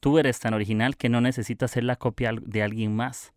Tú 0.00 0.18
eres 0.18 0.38
tan 0.38 0.52
original 0.52 0.98
que 0.98 1.08
no 1.08 1.22
necesitas 1.22 1.70
ser 1.70 1.84
la 1.84 1.96
copia 1.96 2.32
de 2.38 2.62
alguien 2.62 2.94
más. 2.94 3.32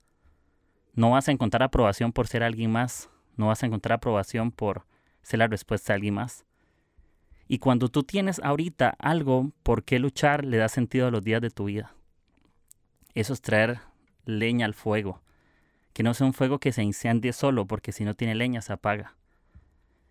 No 0.95 1.11
vas 1.11 1.29
a 1.29 1.31
encontrar 1.31 1.63
aprobación 1.63 2.11
por 2.11 2.27
ser 2.27 2.43
alguien 2.43 2.73
más, 2.73 3.09
no 3.37 3.47
vas 3.47 3.63
a 3.63 3.67
encontrar 3.67 3.95
aprobación 3.95 4.51
por 4.51 4.85
ser 5.23 5.39
la 5.39 5.47
respuesta 5.47 5.93
de 5.93 5.95
alguien 5.95 6.13
más. 6.13 6.45
Y 7.47 7.57
cuando 7.57 7.89
tú 7.89 8.03
tienes 8.03 8.39
ahorita 8.43 8.95
algo 8.99 9.51
por 9.63 9.83
qué 9.83 9.99
luchar, 9.99 10.45
le 10.45 10.57
da 10.57 10.69
sentido 10.69 11.07
a 11.07 11.11
los 11.11 11.23
días 11.23 11.41
de 11.41 11.49
tu 11.49 11.65
vida. 11.65 11.93
Eso 13.15 13.33
es 13.33 13.41
traer 13.41 13.79
leña 14.25 14.65
al 14.65 14.75
fuego 14.75 15.23
que 15.93 16.03
no 16.03 16.13
sea 16.13 16.27
un 16.27 16.33
fuego 16.33 16.59
que 16.59 16.71
se 16.71 16.83
incendie 16.83 17.33
solo, 17.33 17.65
porque 17.65 17.91
si 17.91 18.03
no 18.03 18.15
tiene 18.15 18.35
leña 18.35 18.61
se 18.61 18.73
apaga. 18.73 19.15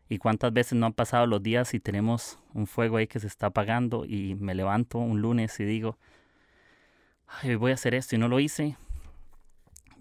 ¿Y 0.09 0.19
cuántas 0.19 0.53
veces 0.53 0.75
no 0.75 0.87
han 0.87 0.93
pasado 0.93 1.27
los 1.27 1.43
días 1.43 1.75
y 1.75 1.81
tenemos 1.81 2.39
un 2.55 2.67
fuego 2.67 2.97
ahí 2.99 3.07
que 3.07 3.19
se 3.19 3.27
está 3.27 3.47
apagando 3.47 4.05
y 4.05 4.37
me 4.37 4.55
levanto 4.55 4.99
un 4.99 5.21
lunes 5.21 5.59
y 5.59 5.65
digo, 5.65 5.99
Ay, 7.27 7.55
voy 7.57 7.73
a 7.73 7.75
hacer 7.75 7.95
esto 7.95 8.15
y 8.15 8.19
no 8.19 8.29
lo 8.29 8.41
hice, 8.41 8.77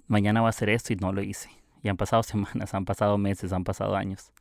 mañana 0.08 0.42
voy 0.42 0.48
a 0.48 0.50
hacer 0.50 0.70
esto 0.70 0.94
y 0.94 0.98
no 0.98 1.14
lo 1.14 1.22
hice. 1.22 1.50
Y 1.82 1.90
han 1.90 1.98
pasado 1.98 2.24
semanas, 2.24 2.74
han 2.74 2.86
pasado 2.86 3.18
meses, 3.18 3.52
han 3.52 3.64
pasado 3.64 3.96
años. 3.96 4.32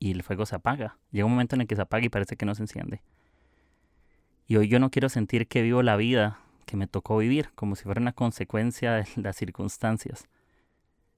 Y 0.00 0.10
el 0.10 0.24
fuego 0.24 0.46
se 0.46 0.56
apaga. 0.56 0.96
Llega 1.12 1.26
un 1.26 1.30
momento 1.30 1.54
en 1.54 1.60
el 1.60 1.66
que 1.68 1.76
se 1.76 1.82
apaga 1.82 2.04
y 2.04 2.08
parece 2.08 2.36
que 2.36 2.46
no 2.46 2.56
se 2.56 2.62
enciende. 2.62 3.02
Y 4.48 4.56
hoy 4.56 4.66
yo 4.66 4.80
no 4.80 4.90
quiero 4.90 5.08
sentir 5.08 5.46
que 5.46 5.62
vivo 5.62 5.84
la 5.84 5.94
vida 5.94 6.40
que 6.66 6.76
me 6.76 6.88
tocó 6.88 7.18
vivir, 7.18 7.50
como 7.54 7.76
si 7.76 7.84
fuera 7.84 8.00
una 8.00 8.12
consecuencia 8.12 8.94
de 8.94 9.06
las 9.16 9.36
circunstancias, 9.36 10.28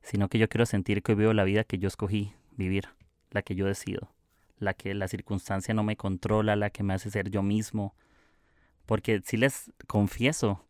sino 0.02 0.28
que 0.28 0.38
yo 0.38 0.48
quiero 0.48 0.66
sentir 0.66 1.02
que 1.02 1.14
vivo 1.14 1.32
la 1.32 1.44
vida 1.44 1.64
que 1.64 1.78
yo 1.78 1.88
escogí 1.88 2.34
vivir, 2.50 2.88
la 3.30 3.42
que 3.42 3.54
yo 3.54 3.66
decido, 3.66 4.12
la 4.58 4.74
que 4.74 4.94
la 4.94 5.08
circunstancia 5.08 5.72
no 5.74 5.82
me 5.82 5.96
controla, 5.96 6.56
la 6.56 6.70
que 6.70 6.82
me 6.82 6.94
hace 6.94 7.10
ser 7.10 7.30
yo 7.30 7.42
mismo, 7.42 7.94
porque 8.86 9.22
si 9.24 9.36
les 9.36 9.72
confieso, 9.86 10.64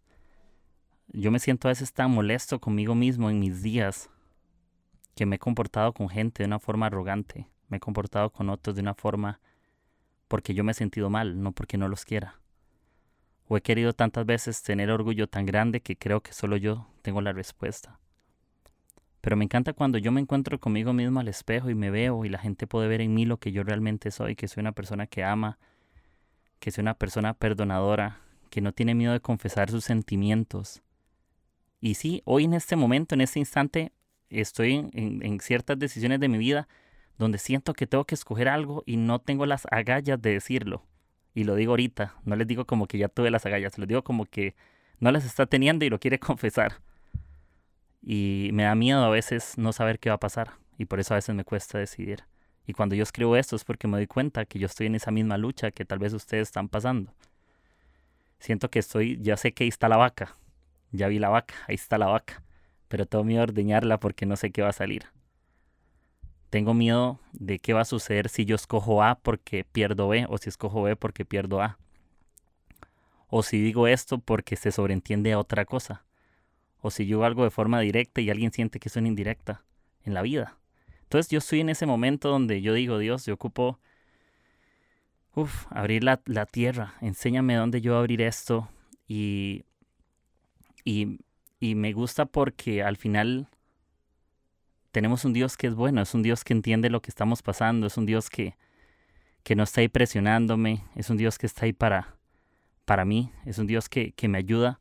yo 1.09 1.31
me 1.31 1.39
siento 1.39 1.69
a 1.69 1.71
veces 1.71 1.93
tan 1.93 2.11
molesto 2.11 2.61
conmigo 2.61 2.95
mismo 2.95 3.31
en 3.31 3.39
mis 3.39 3.63
días 3.63 4.11
que 5.15 5.27
me 5.27 5.37
he 5.37 5.39
comportado 5.39 5.93
con 5.93 6.09
gente 6.09 6.43
de 6.43 6.47
una 6.47 6.59
forma 6.59 6.87
arrogante, 6.87 7.47
me 7.73 7.79
he 7.79 7.81
comportado 7.81 8.31
con 8.31 8.49
otros 8.51 8.77
de 8.77 8.83
una 8.83 8.95
forma 8.95 9.41
porque 10.29 10.55
yo 10.55 10.63
me 10.63 10.71
he 10.71 10.75
sentido 10.75 11.11
mal, 11.11 11.43
no 11.43 11.51
porque 11.51 11.77
no 11.77 11.89
los 11.89 12.05
quiera 12.05 12.43
o 13.53 13.57
he 13.59 13.61
querido 13.61 13.93
tantas 13.93 14.25
veces 14.25 14.63
tener 14.63 14.91
orgullo 14.91 15.27
tan 15.27 15.45
grande 15.45 15.81
que 15.81 15.97
creo 15.97 16.23
que 16.23 16.33
solo 16.33 16.57
yo 16.57 16.87
tengo 17.03 17.21
la 17.21 17.35
respuesta. 17.35 17.99
Pero 19.21 19.37
me 19.37 19.45
encanta 19.45 19.75
cuando 19.75 19.99
yo 19.99 20.11
me 20.11 20.23
encuentro 20.23 20.59
conmigo 20.59 20.95
mismo 20.95 21.21
al 21.21 21.29
espejo 21.29 21.69
y 21.69 21.75
me 21.75 21.91
veo 21.91 22.25
y 22.25 22.31
la 22.31 22.39
gente 22.39 22.67
puede 22.67 22.89
ver 22.89 23.03
en 23.03 23.13
mí 23.13 23.27
lo 23.27 23.37
que 23.37 23.53
yo 23.53 23.63
realmente 23.63 24.11
soy, 24.11 24.37
que 24.37 24.49
soy 24.49 24.63
una 24.63 24.73
persona 24.73 25.07
que 25.07 25.23
ama, 25.23 25.59
que 26.61 26.71
soy 26.71 26.81
una 26.81 26.95
persona 26.95 27.35
perdonadora, 27.35 28.21
que 28.49 28.63
no 28.63 28.73
tiene 28.73 28.95
miedo 28.95 29.13
de 29.13 29.21
confesar 29.21 29.71
sus 29.71 29.85
sentimientos. 29.85 30.83
Y 31.81 31.95
sí, 31.95 32.23
hoy 32.25 32.45
en 32.45 32.55
este 32.55 32.75
momento, 32.75 33.15
en 33.15 33.21
este 33.21 33.39
instante, 33.39 33.93
estoy 34.31 34.77
en, 34.93 35.21
en 35.23 35.41
ciertas 35.41 35.79
decisiones 35.79 36.21
de 36.21 36.29
mi 36.29 36.39
vida 36.39 36.69
donde 37.23 37.39
siento 37.39 37.73
que 37.73 37.87
tengo 37.87 38.05
que 38.05 38.15
escoger 38.15 38.49
algo 38.49 38.83
y 38.85 38.97
no 38.97 39.21
tengo 39.21 39.47
las 39.47 39.67
agallas 39.71 40.21
de 40.21 40.33
decirlo. 40.33 40.85
Y 41.35 41.45
lo 41.45 41.55
digo 41.55 41.73
ahorita, 41.73 42.17
no 42.25 42.37
les 42.37 42.47
digo 42.47 42.67
como 42.67 42.87
que 42.87 42.99
ya 42.99 43.09
tuve 43.09 43.31
las 43.31 43.47
agallas, 43.47 43.79
lo 43.79 43.87
digo 43.87 44.03
como 44.03 44.27
que 44.27 44.55
no 44.99 45.11
las 45.11 45.25
está 45.25 45.47
teniendo 45.47 45.85
y 45.85 45.91
lo 45.91 45.99
quiere 45.99 46.19
confesar. 46.21 46.81
Y 48.03 48.51
me 48.53 48.65
da 48.65 48.75
miedo 48.75 49.05
a 49.05 49.09
veces 49.09 49.57
no 49.57 49.73
saber 49.73 49.99
qué 50.01 50.11
va 50.11 50.17
a 50.17 50.21
pasar. 50.21 50.53
Y 50.79 50.87
por 50.87 50.99
eso 50.99 51.15
a 51.15 51.17
veces 51.17 51.35
me 51.35 51.45
cuesta 51.45 51.79
decidir. 51.79 52.25
Y 52.67 52.73
cuando 52.73 52.95
yo 52.97 53.05
escribo 53.05 53.37
esto 53.37 53.55
es 53.55 53.65
porque 53.65 53.87
me 53.87 53.97
doy 53.97 54.07
cuenta 54.09 54.45
que 54.45 54.59
yo 54.59 54.67
estoy 54.67 54.89
en 54.89 54.97
esa 54.97 55.13
misma 55.13 55.39
lucha 55.39 55.71
que 55.71 55.85
tal 55.85 56.01
vez 56.01 56.13
ustedes 56.13 56.49
están 56.49 56.69
pasando. 56.69 57.15
Siento 58.41 58.69
que 58.69 58.81
estoy, 58.81 59.19
ya 59.23 59.37
sé 59.37 59.53
que 59.53 59.65
ahí 59.65 59.69
está 59.69 59.89
la 59.89 59.97
vaca. 59.97 60.37
Ya 60.91 61.07
vi 61.07 61.21
la 61.21 61.29
vaca, 61.29 61.55
ahí 61.69 61.77
está 61.77 61.99
la 61.99 62.07
vaca. 62.07 62.43
Pero 62.89 63.07
tengo 63.07 63.23
miedo 63.23 63.47
de 63.47 63.53
ordeñarla 63.53 64.01
porque 64.01 64.27
no 64.27 64.35
sé 64.35 64.51
qué 64.51 64.63
va 64.63 64.71
a 64.71 64.73
salir. 64.73 65.05
Tengo 66.53 66.75
miedo 66.75 67.19
de 67.33 67.59
qué 67.59 67.73
va 67.73 67.81
a 67.81 67.87
suceder 67.87 68.29
si 68.29 68.45
yo 68.45 68.57
escojo 68.57 69.03
A 69.03 69.15
porque 69.15 69.65
pierdo 69.65 70.09
B 70.09 70.27
o 70.29 70.37
si 70.37 70.51
escojo 70.51 70.83
B 70.83 70.97
porque 70.97 71.25
pierdo 71.25 71.63
A. 71.63 71.79
O 73.29 73.43
si 73.43 73.59
digo 73.59 73.87
esto 73.87 74.19
porque 74.19 74.57
se 74.57 74.71
sobreentiende 74.71 75.33
a 75.33 75.39
otra 75.39 75.65
cosa. 75.65 76.05
O 76.83 76.91
si 76.91 77.07
yo 77.07 77.25
algo 77.25 77.45
de 77.45 77.51
forma 77.51 77.81
directa 77.81 78.21
y 78.21 78.29
alguien 78.29 78.53
siente 78.53 78.81
que 78.81 78.91
es 78.91 78.97
una 78.97 79.09
indirecta 79.09 79.65
en 80.05 80.13
la 80.13 80.21
vida. 80.21 80.59
Entonces 81.05 81.31
yo 81.31 81.39
estoy 81.39 81.61
en 81.61 81.71
ese 81.71 81.87
momento 81.87 82.29
donde 82.29 82.61
yo 82.61 82.75
digo, 82.75 82.99
Dios, 82.99 83.25
yo 83.25 83.33
ocupo 83.33 83.81
uf, 85.35 85.65
abrir 85.71 86.05
la, 86.05 86.21
la, 86.27 86.45
tierra, 86.45 86.97
enséñame 87.01 87.55
dónde 87.55 87.81
yo 87.81 87.97
abrir 87.97 88.21
esto. 88.21 88.69
Y, 89.09 89.65
y, 90.85 91.19
y 91.61 91.77
me 91.77 91.95
gusta 91.95 92.27
porque 92.27 92.83
al 92.83 92.99
final 92.99 93.49
tenemos 94.93 95.25
un 95.25 95.33
Dios 95.33 95.57
que 95.57 95.67
es 95.67 95.75
bueno, 95.75 96.03
es 96.03 96.15
un 96.15 96.23
Dios 96.23 96.45
que 96.45 96.53
entiende 96.53 96.91
lo 96.91 97.01
que 97.01 97.11
estamos 97.11 97.43
pasando, 97.43 97.87
es 97.87 97.97
un 97.97 98.07
Dios 98.07 98.31
que, 98.31 98.57
que 99.43 99.57
no 99.57 99.65
está 99.65 99.81
ahí 99.81 99.89
presionándome, 99.89 100.85
es 100.95 101.11
un 101.11 101.17
Dios 101.17 101.39
que 101.39 101.47
está 101.47 101.65
ahí 101.65 101.73
para, 101.73 102.17
para 102.85 103.05
mí, 103.05 103.33
es 103.47 103.59
un 103.59 103.67
Dios 103.67 103.89
que, 103.89 104.13
que 104.13 104.29
me 104.29 104.39
ayuda. 104.39 104.81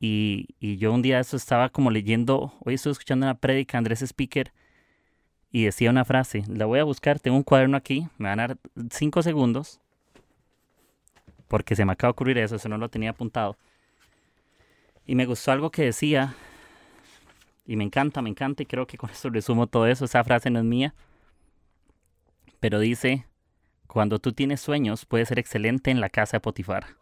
Y, 0.00 0.48
y, 0.60 0.78
yo 0.78 0.92
un 0.94 1.02
día 1.02 1.20
eso 1.20 1.36
estaba 1.36 1.68
como 1.68 1.90
leyendo, 1.90 2.54
hoy 2.64 2.74
estoy 2.74 2.92
escuchando 2.92 3.26
una 3.26 3.34
prédica 3.34 3.76
Andrés 3.76 4.00
Speaker 4.00 4.50
y 5.52 5.64
decía 5.64 5.90
una 5.90 6.06
frase, 6.06 6.42
la 6.48 6.64
voy 6.64 6.78
a 6.78 6.84
buscar, 6.84 7.20
tengo 7.20 7.36
un 7.36 7.42
cuaderno 7.42 7.76
aquí, 7.76 8.08
me 8.16 8.30
van 8.30 8.40
a 8.40 8.48
dar 8.48 8.58
cinco 8.90 9.22
segundos, 9.22 9.78
porque 11.48 11.76
se 11.76 11.84
me 11.84 11.92
acaba 11.92 12.08
de 12.08 12.12
ocurrir 12.12 12.38
eso, 12.38 12.56
eso 12.56 12.68
no 12.70 12.78
lo 12.78 12.88
tenía 12.88 13.10
apuntado. 13.10 13.58
Y 15.04 15.16
me 15.16 15.26
gustó 15.26 15.52
algo 15.52 15.70
que 15.70 15.82
decía, 15.82 16.34
y 17.70 17.76
me 17.76 17.84
encanta, 17.84 18.20
me 18.20 18.30
encanta, 18.30 18.64
y 18.64 18.66
creo 18.66 18.88
que 18.88 18.98
con 18.98 19.10
eso 19.10 19.30
resumo 19.30 19.68
todo 19.68 19.86
eso, 19.86 20.04
esa 20.04 20.24
frase 20.24 20.50
no 20.50 20.58
es 20.58 20.64
mía, 20.64 20.92
pero 22.58 22.80
dice, 22.80 23.26
cuando 23.86 24.18
tú 24.18 24.32
tienes 24.32 24.60
sueños, 24.60 25.06
puedes 25.06 25.28
ser 25.28 25.38
excelente 25.38 25.92
en 25.92 26.00
la 26.00 26.08
casa 26.08 26.38
de 26.38 26.40
Potifar. 26.40 26.96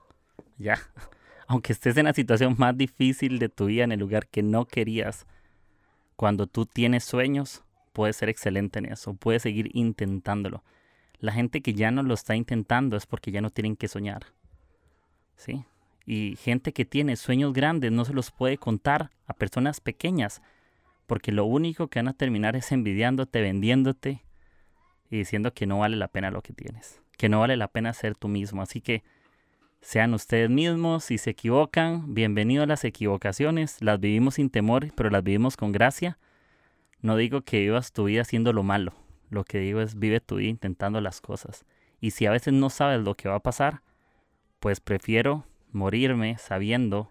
Ya, 0.58 0.78
aunque 1.46 1.72
estés 1.72 1.96
en 1.96 2.04
la 2.04 2.12
situación 2.12 2.54
más 2.58 2.76
difícil 2.76 3.38
de 3.38 3.48
tu 3.48 3.64
vida, 3.64 3.84
en 3.84 3.92
el 3.92 4.00
lugar 4.00 4.26
que 4.26 4.42
no 4.42 4.66
querías, 4.66 5.26
cuando 6.16 6.46
tú 6.46 6.66
tienes 6.66 7.02
sueños, 7.02 7.64
puedes 7.94 8.16
ser 8.16 8.28
excelente 8.28 8.78
en 8.78 8.92
eso, 8.92 9.14
puedes 9.14 9.40
seguir 9.40 9.70
intentándolo. 9.72 10.62
La 11.18 11.32
gente 11.32 11.62
que 11.62 11.72
ya 11.72 11.90
no 11.90 12.02
lo 12.02 12.12
está 12.12 12.36
intentando 12.36 12.98
es 12.98 13.06
porque 13.06 13.30
ya 13.30 13.40
no 13.40 13.48
tienen 13.48 13.74
que 13.74 13.88
soñar. 13.88 14.26
¿Sí? 15.34 15.64
Y 16.04 16.36
gente 16.36 16.74
que 16.74 16.84
tiene 16.84 17.16
sueños 17.16 17.54
grandes 17.54 17.90
no 17.90 18.04
se 18.04 18.12
los 18.12 18.30
puede 18.30 18.58
contar 18.58 19.10
a 19.26 19.32
personas 19.32 19.80
pequeñas, 19.80 20.42
porque 21.08 21.32
lo 21.32 21.46
único 21.46 21.88
que 21.88 21.98
van 21.98 22.08
a 22.08 22.12
terminar 22.12 22.54
es 22.54 22.70
envidiándote, 22.70 23.40
vendiéndote 23.40 24.22
y 25.10 25.16
diciendo 25.16 25.54
que 25.54 25.66
no 25.66 25.78
vale 25.78 25.96
la 25.96 26.08
pena 26.08 26.30
lo 26.30 26.42
que 26.42 26.52
tienes, 26.52 27.00
que 27.16 27.30
no 27.30 27.40
vale 27.40 27.56
la 27.56 27.68
pena 27.68 27.94
ser 27.94 28.14
tú 28.14 28.28
mismo. 28.28 28.60
Así 28.60 28.82
que 28.82 29.02
sean 29.80 30.12
ustedes 30.12 30.50
mismos, 30.50 31.04
si 31.04 31.16
se 31.16 31.30
equivocan, 31.30 32.12
bienvenido 32.12 32.62
a 32.62 32.66
las 32.66 32.84
equivocaciones, 32.84 33.80
las 33.80 33.98
vivimos 33.98 34.34
sin 34.34 34.50
temor, 34.50 34.92
pero 34.94 35.08
las 35.08 35.24
vivimos 35.24 35.56
con 35.56 35.72
gracia. 35.72 36.18
No 37.00 37.16
digo 37.16 37.40
que 37.40 37.60
vivas 37.60 37.92
tu 37.92 38.04
vida 38.04 38.20
haciendo 38.20 38.52
lo 38.52 38.62
malo, 38.62 38.92
lo 39.30 39.44
que 39.44 39.60
digo 39.60 39.80
es 39.80 39.98
vive 39.98 40.20
tu 40.20 40.36
vida 40.36 40.50
intentando 40.50 41.00
las 41.00 41.22
cosas. 41.22 41.64
Y 42.00 42.10
si 42.10 42.26
a 42.26 42.32
veces 42.32 42.52
no 42.52 42.68
sabes 42.68 43.00
lo 43.00 43.14
que 43.14 43.30
va 43.30 43.36
a 43.36 43.42
pasar, 43.42 43.80
pues 44.60 44.80
prefiero 44.80 45.46
morirme 45.72 46.36
sabiendo 46.36 47.10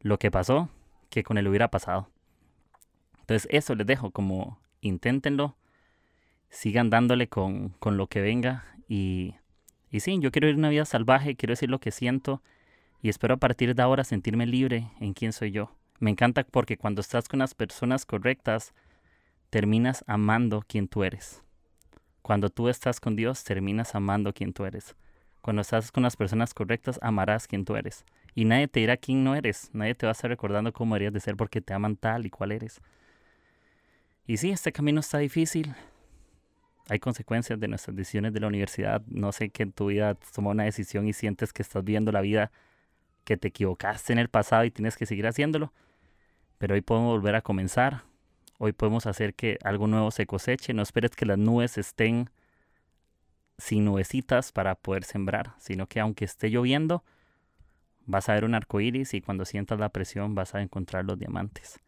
lo 0.00 0.18
que 0.18 0.30
pasó 0.30 0.68
que 1.08 1.22
con 1.22 1.38
él 1.38 1.48
hubiera 1.48 1.70
pasado. 1.70 2.10
Entonces 3.26 3.48
eso 3.50 3.74
les 3.74 3.88
dejo 3.88 4.12
como 4.12 4.60
inténtenlo, 4.80 5.56
sigan 6.48 6.90
dándole 6.90 7.28
con, 7.28 7.70
con 7.80 7.96
lo 7.96 8.06
que 8.06 8.20
venga 8.20 8.64
y, 8.88 9.34
y 9.90 9.98
sí, 9.98 10.16
yo 10.20 10.30
quiero 10.30 10.48
ir 10.48 10.54
una 10.54 10.68
vida 10.68 10.84
salvaje, 10.84 11.34
quiero 11.34 11.50
decir 11.50 11.68
lo 11.68 11.80
que 11.80 11.90
siento 11.90 12.40
y 13.02 13.08
espero 13.08 13.34
a 13.34 13.38
partir 13.38 13.74
de 13.74 13.82
ahora 13.82 14.04
sentirme 14.04 14.46
libre 14.46 14.92
en 15.00 15.12
quién 15.12 15.32
soy 15.32 15.50
yo. 15.50 15.72
Me 15.98 16.10
encanta 16.10 16.44
porque 16.44 16.76
cuando 16.76 17.00
estás 17.00 17.26
con 17.26 17.40
las 17.40 17.54
personas 17.54 18.06
correctas, 18.06 18.74
terminas 19.50 20.04
amando 20.06 20.62
quien 20.64 20.86
tú 20.86 21.02
eres. 21.02 21.42
Cuando 22.22 22.48
tú 22.48 22.68
estás 22.68 23.00
con 23.00 23.16
Dios, 23.16 23.42
terminas 23.42 23.96
amando 23.96 24.32
quien 24.32 24.52
tú 24.52 24.66
eres. 24.66 24.94
Cuando 25.40 25.62
estás 25.62 25.90
con 25.90 26.04
las 26.04 26.16
personas 26.16 26.54
correctas, 26.54 27.00
amarás 27.02 27.48
quien 27.48 27.64
tú 27.64 27.74
eres. 27.74 28.04
Y 28.34 28.44
nadie 28.44 28.68
te 28.68 28.80
dirá 28.80 28.96
quién 28.96 29.24
no 29.24 29.34
eres. 29.34 29.70
Nadie 29.72 29.94
te 29.96 30.06
va 30.06 30.10
a 30.10 30.12
estar 30.12 30.30
recordando 30.30 30.72
cómo 30.72 30.94
deberías 30.94 31.12
de 31.12 31.20
ser 31.20 31.36
porque 31.36 31.60
te 31.60 31.72
aman 31.72 31.96
tal 31.96 32.26
y 32.26 32.30
cual 32.30 32.52
eres. 32.52 32.80
Y 34.26 34.38
sí, 34.38 34.50
este 34.50 34.72
camino 34.72 35.00
está 35.00 35.18
difícil. 35.18 35.74
Hay 36.88 36.98
consecuencias 36.98 37.58
de 37.60 37.68
nuestras 37.68 37.96
decisiones 37.96 38.32
de 38.32 38.40
la 38.40 38.48
universidad. 38.48 39.02
No 39.06 39.32
sé 39.32 39.50
que 39.50 39.62
en 39.62 39.72
tu 39.72 39.86
vida 39.86 40.14
tomó 40.34 40.50
una 40.50 40.64
decisión 40.64 41.06
y 41.06 41.12
sientes 41.12 41.52
que 41.52 41.62
estás 41.62 41.84
viendo 41.84 42.12
la 42.12 42.20
vida 42.20 42.50
que 43.24 43.36
te 43.36 43.48
equivocaste 43.48 44.12
en 44.12 44.18
el 44.18 44.28
pasado 44.28 44.64
y 44.64 44.70
tienes 44.70 44.96
que 44.96 45.06
seguir 45.06 45.26
haciéndolo. 45.26 45.72
Pero 46.58 46.74
hoy 46.74 46.80
podemos 46.80 47.12
volver 47.12 47.34
a 47.36 47.42
comenzar. 47.42 48.02
Hoy 48.58 48.72
podemos 48.72 49.06
hacer 49.06 49.34
que 49.34 49.58
algo 49.62 49.86
nuevo 49.86 50.10
se 50.10 50.26
coseche. 50.26 50.74
No 50.74 50.82
esperes 50.82 51.12
que 51.12 51.26
las 51.26 51.38
nubes 51.38 51.78
estén 51.78 52.30
sin 53.58 53.84
nubecitas 53.84 54.52
para 54.52 54.74
poder 54.74 55.04
sembrar, 55.04 55.54
sino 55.58 55.86
que 55.86 56.00
aunque 56.00 56.24
esté 56.24 56.50
lloviendo, 56.50 57.04
vas 58.06 58.28
a 58.28 58.34
ver 58.34 58.44
un 58.44 58.54
arco 58.54 58.80
iris 58.80 59.14
y 59.14 59.20
cuando 59.20 59.44
sientas 59.44 59.78
la 59.78 59.88
presión 59.88 60.34
vas 60.34 60.54
a 60.54 60.62
encontrar 60.62 61.04
los 61.04 61.18
diamantes. 61.18 61.80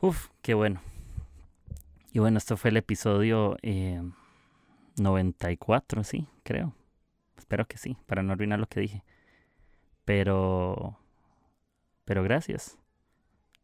Uf, 0.00 0.28
qué 0.42 0.54
bueno. 0.54 0.80
Y 2.12 2.18
bueno, 2.18 2.38
esto 2.38 2.56
fue 2.56 2.70
el 2.70 2.76
episodio 2.78 3.56
94, 4.96 6.00
eh, 6.00 6.04
sí, 6.04 6.26
creo. 6.42 6.74
Espero 7.36 7.66
que 7.66 7.78
sí, 7.78 7.96
para 8.06 8.22
no 8.22 8.32
arruinar 8.32 8.58
lo 8.58 8.66
que 8.66 8.80
dije. 8.80 9.04
Pero, 10.04 10.98
pero 12.04 12.22
gracias. 12.22 12.78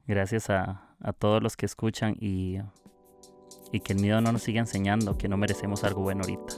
Gracias 0.07 0.51
a, 0.51 0.95
a 1.01 1.13
todos 1.13 1.43
los 1.43 1.57
que 1.57 1.67
escuchan 1.67 2.17
y 2.21 2.59
y 3.73 3.81
que 3.81 3.93
el 3.93 4.01
miedo 4.01 4.21
no 4.21 4.33
nos 4.33 4.43
siga 4.43 4.61
enseñando 4.61 5.19
que 5.19 5.29
no 5.29 5.37
merecemos 5.37 5.85
algo 5.85 6.03
bueno 6.03 6.23
ahorita. 6.23 6.55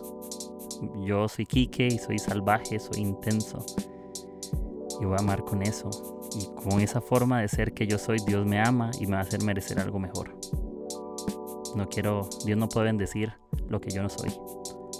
Yo 1.04 1.28
soy 1.28 1.46
Quique 1.46 1.86
y 1.86 1.98
soy 1.98 2.18
salvaje, 2.18 2.78
soy 2.78 3.00
intenso 3.00 3.64
y 5.00 5.04
voy 5.04 5.16
a 5.16 5.20
amar 5.20 5.44
con 5.44 5.62
eso. 5.62 6.17
Y 6.36 6.46
con 6.62 6.80
esa 6.80 7.00
forma 7.00 7.40
de 7.40 7.48
ser 7.48 7.72
que 7.72 7.86
yo 7.86 7.98
soy, 7.98 8.18
Dios 8.26 8.46
me 8.46 8.60
ama 8.60 8.90
y 9.00 9.06
me 9.06 9.12
va 9.12 9.18
a 9.18 9.22
hacer 9.22 9.42
merecer 9.42 9.78
algo 9.80 9.98
mejor. 9.98 10.36
No 11.74 11.88
quiero, 11.88 12.28
Dios 12.44 12.58
no 12.58 12.68
puede 12.68 12.86
bendecir 12.86 13.32
lo 13.68 13.80
que 13.80 13.90
yo 13.90 14.02
no 14.02 14.08
soy, 14.08 14.32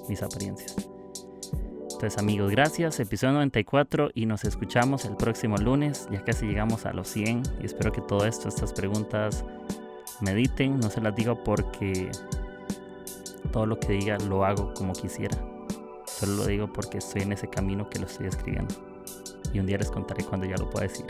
mis 0.09 0.23
apariencias. 0.23 0.77
Entonces 1.99 2.19
amigos, 2.21 2.53
gracias, 2.53 3.01
episodio 3.01 3.33
94 3.35 4.11
y 4.15 4.27
nos 4.27 4.45
escuchamos 4.45 5.05
el 5.05 5.17
próximo 5.17 5.57
lunes, 5.57 6.07
ya 6.13 6.23
casi 6.23 6.47
llegamos 6.47 6.87
a 6.87 6.93
los 6.93 7.09
100 7.09 7.43
y 7.61 7.67
espero 7.67 7.91
que 7.91 8.01
todo 8.01 8.25
esto, 8.25 8.49
estas 8.49 8.73
preguntas 8.73 9.45
mediten, 10.21 10.79
no 10.79 10.91
se 10.91 11.01
las 11.01 11.17
digo 11.17 11.43
porque 11.43 12.09
todo 13.53 13.67
lo 13.67 13.81
que 13.81 13.95
diga 13.95 14.17
lo 14.19 14.45
hago 14.45 14.73
como 14.75 14.93
quisiera. 14.93 15.37
Solo 16.07 16.35
lo 16.37 16.47
digo 16.47 16.73
porque 16.73 16.99
estoy 16.99 17.23
en 17.23 17.33
ese 17.33 17.49
camino 17.49 17.91
que 17.91 17.99
lo 17.99 18.07
estoy 18.07 18.29
escribiendo. 18.29 18.75
Y 19.53 19.59
un 19.59 19.67
día 19.67 19.79
les 19.79 19.91
contaré 19.91 20.25
cuando 20.25 20.47
ya 20.47 20.57
lo 20.57 20.69
pueda 20.71 20.87
decir. 20.87 21.07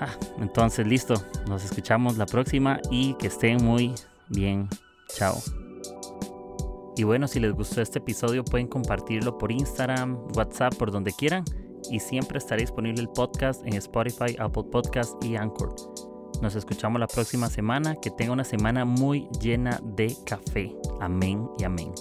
Ah, 0.00 0.16
entonces 0.38 0.86
listo, 0.86 1.14
nos 1.46 1.64
escuchamos 1.64 2.16
la 2.16 2.26
próxima 2.26 2.80
y 2.90 3.14
que 3.14 3.26
estén 3.26 3.62
muy 3.62 3.94
bien. 4.28 4.68
Chao. 5.08 5.36
Y 6.96 7.04
bueno, 7.04 7.28
si 7.28 7.40
les 7.40 7.52
gustó 7.52 7.80
este 7.80 7.98
episodio 7.98 8.44
pueden 8.44 8.66
compartirlo 8.66 9.38
por 9.38 9.52
Instagram, 9.52 10.18
WhatsApp, 10.36 10.74
por 10.74 10.90
donde 10.90 11.12
quieran. 11.12 11.44
Y 11.90 11.98
siempre 11.98 12.38
estará 12.38 12.60
disponible 12.60 13.00
el 13.00 13.08
podcast 13.08 13.64
en 13.66 13.74
Spotify, 13.74 14.36
Apple 14.38 14.64
Podcast 14.70 15.22
y 15.24 15.36
Anchor. 15.36 15.74
Nos 16.42 16.54
escuchamos 16.54 17.00
la 17.00 17.06
próxima 17.06 17.48
semana. 17.48 17.96
Que 17.96 18.10
tenga 18.10 18.32
una 18.32 18.44
semana 18.44 18.84
muy 18.84 19.28
llena 19.40 19.80
de 19.82 20.14
café. 20.26 20.74
Amén 21.00 21.48
y 21.58 21.64
amén. 21.64 21.92